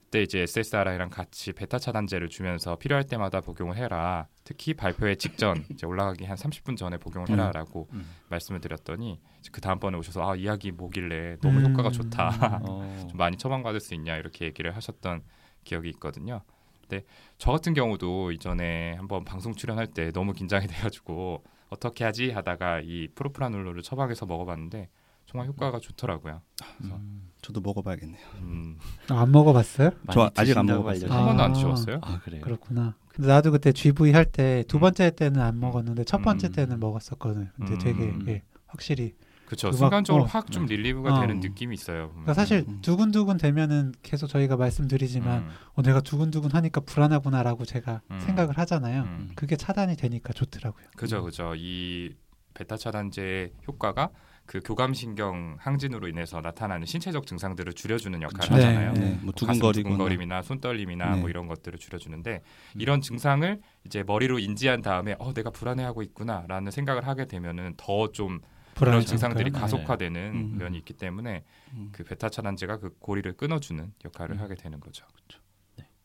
그때 0.08 0.22
이제 0.22 0.40
SSRI랑 0.40 1.10
같이 1.10 1.52
베타 1.52 1.78
차단제를 1.78 2.30
주면서 2.30 2.78
필요할 2.78 3.04
때마다 3.06 3.42
복용을 3.42 3.76
해라 3.76 4.28
특히 4.46 4.74
발표회 4.74 5.16
직전 5.16 5.66
이제 5.70 5.86
올라가기 5.86 6.24
한 6.24 6.38
30분 6.38 6.78
전에 6.78 6.98
복용을 6.98 7.30
해라라고 7.30 7.90
음. 7.92 8.06
말씀을 8.30 8.62
드렸더니 8.62 9.20
그 9.52 9.60
다음번에 9.60 9.98
오셔서 9.98 10.30
아 10.30 10.36
이야기 10.38 10.72
뭐길래 10.72 11.38
너무 11.42 11.60
음. 11.60 11.72
효과가 11.72 11.92
좋다 11.92 12.62
어. 12.64 13.06
좀 13.10 13.18
많이 13.18 13.36
처방받을 13.36 13.82
수 13.82 13.94
있냐 13.96 14.16
이렇게 14.16 14.46
얘기를 14.46 14.74
하셨던 14.76 15.24
기억이 15.66 15.90
있거든요. 15.90 16.42
근데 16.80 17.06
저 17.38 17.52
같은 17.52 17.74
경우도 17.74 18.32
이전에 18.32 18.94
한번 18.94 19.26
방송 19.26 19.54
출연할 19.54 19.88
때 19.88 20.12
너무 20.14 20.32
긴장이 20.32 20.68
돼가지고 20.68 21.44
어떻게 21.68 22.06
하지 22.06 22.32
하다가 22.32 22.80
이 22.80 23.10
프로프라놀로를 23.14 23.84
처방해서 23.84 24.26
먹어봤는데 24.26 24.88
정말 25.26 25.48
효과가 25.50 25.80
좋더라고요. 25.80 26.42
음. 26.86 27.30
저도 27.48 27.62
먹어봐야겠네요. 27.62 28.20
음, 28.42 28.78
아, 29.10 29.22
안 29.22 29.32
먹어봤어요? 29.32 29.92
저 30.12 30.30
아직 30.36 30.58
안 30.58 30.66
먹어봤어요. 30.66 31.10
한 31.10 31.20
아. 31.20 31.26
번도 31.28 31.44
안 31.44 31.54
드셔봤어요? 31.54 32.00
아 32.02 32.20
그래요. 32.20 32.42
그렇구나. 32.42 32.96
근데 33.08 33.30
나도 33.30 33.52
그때 33.52 33.72
GV 33.72 34.12
할 34.12 34.26
때두 34.26 34.78
음. 34.78 34.82
번째 34.82 35.12
때는 35.12 35.42
안 35.42 35.58
먹었는데 35.58 36.04
첫 36.04 36.22
번째 36.22 36.48
음. 36.48 36.52
때는 36.52 36.80
먹었었거든. 36.82 37.50
근데 37.56 37.74
음. 37.74 37.78
되게 37.80 38.14
예, 38.28 38.42
확실히. 38.68 39.16
그렇죠. 39.46 39.72
순간적으로 39.72 40.26
어. 40.26 40.28
확좀 40.28 40.66
릴리브가 40.66 41.14
어. 41.14 41.22
되는 41.22 41.40
느낌이 41.40 41.74
있어요. 41.74 42.10
그러니까 42.10 42.34
사실 42.34 42.66
음. 42.68 42.80
두근두근 42.82 43.38
되면은 43.38 43.94
계속 44.04 44.28
저희가 44.28 44.58
말씀드리지만 44.58 45.44
음, 45.44 45.50
어, 45.76 45.82
내가 45.84 46.02
두근두근 46.02 46.52
하니까 46.52 46.82
불안하구나라고 46.82 47.64
제가 47.64 48.02
음. 48.12 48.20
생각을 48.20 48.58
하잖아요. 48.58 49.04
음. 49.04 49.32
그게 49.36 49.56
차단이 49.56 49.96
되니까 49.96 50.34
좋더라고요. 50.34 50.86
그죠, 50.98 51.24
그죠. 51.24 51.54
이 51.56 52.14
베타 52.54 52.76
차단제 52.76 53.54
효과가 53.70 54.10
그 54.48 54.62
교감신경 54.64 55.58
항진으로 55.60 56.08
인해서 56.08 56.40
나타나는 56.42 56.88
신체적 56.88 57.28
증상들을 57.28 57.74
줄여주는 57.74 58.20
역할을 58.22 58.40
그쵸. 58.40 58.54
하잖아요. 58.56 58.94
네. 58.94 59.00
네, 59.00 59.20
뭐 59.22 59.34
뭐 59.58 59.72
두근거림이나 59.74 60.42
손떨림이나 60.42 61.16
네. 61.16 61.22
뭐 61.22 61.30
이런 61.30 61.48
것들을 61.48 61.78
줄여주는데 61.78 62.42
음. 62.76 62.82
이런 62.82 63.02
증상을 63.02 63.62
이제 63.86 64.04
머리로 64.04 64.40
인지한 64.40 64.82
다음에 64.82 65.16
어 65.20 65.34
내가 65.34 65.50
불안해하고 65.52 66.02
있구나라는 66.02 66.72
생각을 66.72 67.06
하게 67.06 67.26
되면은 67.26 67.74
더좀 67.78 68.40
그런 68.76 69.02
증상들이? 69.02 69.52
가속화되는 69.52 70.32
음. 70.34 70.58
면이 70.58 70.78
있기 70.78 70.94
때문에 70.94 71.44
음. 71.74 71.90
그 71.92 72.04
베타 72.04 72.30
차단제가 72.30 72.78
그 72.78 72.96
고리를 73.00 73.32
끊어주는 73.34 73.94
역할을 74.06 74.36
음. 74.36 74.40
하게 74.40 74.56
되는 74.56 74.80
거죠. 74.80 75.06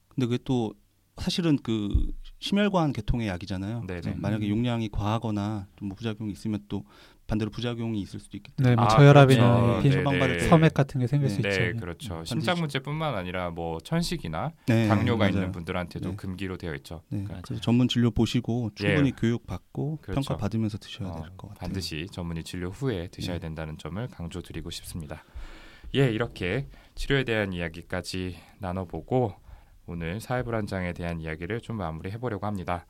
근데 0.09 0.27
그게 0.27 0.39
또 0.45 0.75
사실은 1.19 1.59
그 1.63 2.11
심혈관 2.41 2.93
계통의 2.93 3.29
약이잖아요. 3.29 3.85
만약에 4.17 4.49
용량이 4.49 4.89
과하거나 4.89 5.67
좀 5.77 5.89
뭐 5.89 5.97
부작용이 5.97 6.33
있으면 6.33 6.61
또 6.69 6.85
반대로 7.33 7.51
부작용이 7.51 7.99
있을 8.03 8.21
수도 8.21 8.37
있기 8.37 8.53
때문에 8.53 8.75
네, 8.75 8.77
뭐 8.77 8.85
아, 8.85 8.89
저혈압이나 8.89 9.61
그렇죠. 9.61 9.89
이렇게 9.89 10.05
네, 10.05 10.39
때 10.39 10.49
섬액 10.49 10.75
같은 10.75 11.01
게 11.01 11.07
생길 11.07 11.31
수 11.31 11.41
네. 11.41 11.49
있죠. 11.49 11.61
네, 11.61 11.73
그렇죠. 11.73 12.19
음, 12.19 12.25
심장 12.27 12.59
문제뿐만 12.59 13.15
아니라 13.15 13.51
뭐 13.51 13.81
천식이나 13.81 14.53
네, 14.67 14.87
당뇨가 14.87 15.25
맞아요. 15.25 15.33
있는 15.33 15.53
분들한테도 15.53 16.11
네. 16.11 16.17
금기로 16.17 16.59
되어 16.59 16.75
있죠. 16.75 17.03
네, 17.09 17.25
맞아요. 17.27 17.41
그래서 17.43 17.63
전문 17.63 17.89
진료 17.89 18.11
보시고 18.11 18.73
충분히 18.75 19.09
예. 19.09 19.13
교육 19.13 19.47
받고 19.47 20.01
그렇죠. 20.03 20.21
평가 20.21 20.37
받으면서 20.37 20.77
드셔야 20.77 21.09
어, 21.09 21.13
될것 21.15 21.37
같아요. 21.39 21.55
반드시 21.59 22.07
전문의 22.13 22.45
진료 22.45 22.69
후에 22.69 23.09
드셔야 23.09 23.37
네. 23.37 23.41
된다는 23.41 23.79
점을 23.79 24.07
강조드리고 24.09 24.69
싶습니다. 24.71 25.25
예, 25.95 26.11
이렇게 26.11 26.67
치료에 26.97 27.25
대한 27.25 27.55
이야기까지 27.55 28.37
나눠보고 28.59 29.35
오늘 29.87 30.21
사회불안장에 30.21 30.93
대한 30.93 31.19
이야기를 31.19 31.63
좀 31.63 31.77
마무리해 31.77 32.19
보려고 32.19 32.47
합니다. 32.47 32.85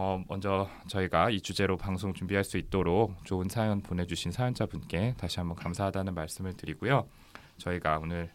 어, 0.00 0.22
먼저 0.28 0.70
저희가 0.86 1.30
이 1.30 1.40
주제로 1.40 1.76
방송 1.76 2.14
준비할 2.14 2.44
수 2.44 2.56
있도록 2.56 3.16
좋은 3.24 3.48
사연 3.48 3.80
보내주신 3.80 4.30
사연자분께 4.30 5.14
다시 5.18 5.40
한번 5.40 5.56
감사하다는 5.56 6.14
말씀을 6.14 6.56
드리고요. 6.56 7.08
저희가 7.56 7.98
오늘 7.98 8.30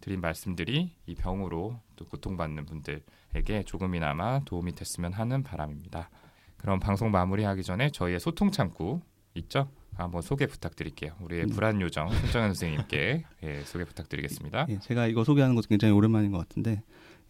드린 0.00 0.20
말씀들이 0.20 0.92
이 1.06 1.14
병으로 1.16 1.80
또 1.96 2.04
고통받는 2.04 2.66
분들에게 2.66 3.64
조금이나마 3.66 4.44
도움이 4.44 4.76
됐으면 4.76 5.12
하는 5.12 5.42
바람입니다. 5.42 6.08
그럼 6.56 6.78
방송 6.78 7.10
마무리하기 7.10 7.64
전에 7.64 7.90
저희의 7.90 8.20
소통 8.20 8.52
창구 8.52 9.00
있죠? 9.34 9.68
한번 9.96 10.22
소개 10.22 10.46
부탁드릴게요. 10.46 11.16
우리의 11.20 11.46
음. 11.46 11.48
불안 11.48 11.80
요정 11.80 12.10
손정현 12.10 12.50
선생님께 12.50 13.24
예, 13.42 13.60
소개 13.62 13.84
부탁드리겠습니다. 13.84 14.66
예, 14.68 14.78
제가 14.78 15.08
이거 15.08 15.24
소개하는 15.24 15.56
것도 15.56 15.66
굉장히 15.68 15.94
오랜만인 15.94 16.30
것 16.30 16.38
같은데 16.38 16.80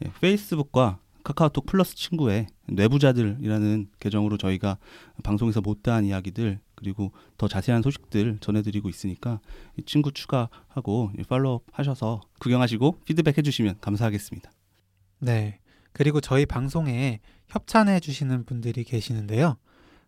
예, 0.04 0.12
페이스북과 0.20 0.98
카카오톡 1.28 1.66
플러스 1.66 1.94
친구에 1.94 2.46
뇌부자들이라는 2.68 3.90
계정으로 4.00 4.38
저희가 4.38 4.78
방송에서 5.22 5.60
못다한 5.60 6.06
이야기들 6.06 6.58
그리고 6.74 7.12
더 7.36 7.46
자세한 7.46 7.82
소식들 7.82 8.38
전해드리고 8.40 8.88
있으니까 8.88 9.38
이 9.76 9.82
친구 9.82 10.10
추가하고 10.10 11.10
이 11.18 11.22
팔로우 11.24 11.60
하셔서 11.70 12.22
구경하시고 12.40 13.00
피드백 13.04 13.36
해주시면 13.36 13.76
감사하겠습니다. 13.82 14.50
네. 15.18 15.58
그리고 15.92 16.22
저희 16.22 16.46
방송에 16.46 17.20
협찬해 17.48 18.00
주시는 18.00 18.46
분들이 18.46 18.82
계시는데요. 18.82 19.58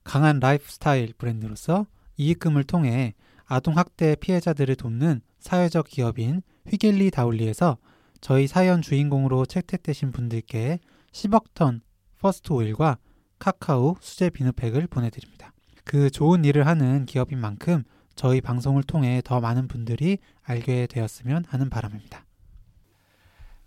강한 0.04 0.40
라이프스타일 0.40 1.12
브랜드로서 1.18 1.86
이익금을 2.16 2.64
통해 2.64 3.12
아동 3.44 3.76
학대 3.76 4.14
피해자들을 4.14 4.74
돕는 4.74 5.20
사회적 5.38 5.88
기업인 5.88 6.40
휘길리 6.70 7.10
다울리에서 7.10 7.76
저희 8.22 8.46
사연 8.46 8.80
주인공으로 8.80 9.44
채택되신 9.44 10.12
분들께 10.12 10.80
10억 11.12 11.54
턴 11.54 11.80
퍼스트 12.18 12.52
오일과 12.52 12.98
카카오 13.38 13.96
수제 14.00 14.30
비누팩을 14.30 14.86
보내드립니다. 14.86 15.52
그 15.84 16.11
좋은 16.11 16.44
일을 16.44 16.66
하는 16.66 17.06
기업인 17.06 17.38
만큼 17.38 17.82
저희 18.14 18.40
방송을 18.40 18.82
통해 18.82 19.22
더 19.24 19.40
많은 19.40 19.66
분들이 19.66 20.18
알게 20.42 20.86
되었으면 20.88 21.44
하는 21.48 21.70
바람입니다. 21.70 22.24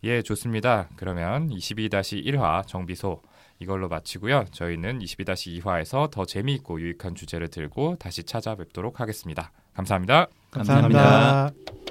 예, 0.04 0.22
좋습니다. 0.22 0.90
그러면 0.96 1.50
22-1화 1.50 2.68
정비소 2.68 3.22
이걸로 3.60 3.88
마치고요. 3.88 4.46
저희는 4.52 5.00
22-2화에서 5.00 6.12
더 6.12 6.26
재미있고 6.26 6.82
유익한 6.82 7.16
주제를 7.16 7.48
들고 7.48 7.96
다시 7.98 8.24
찾아뵙도록 8.24 9.00
하겠습니다. 9.00 9.52
감사합니다. 9.74 10.28
감사합니다. 10.52 11.00
감사합니다. 11.00 11.83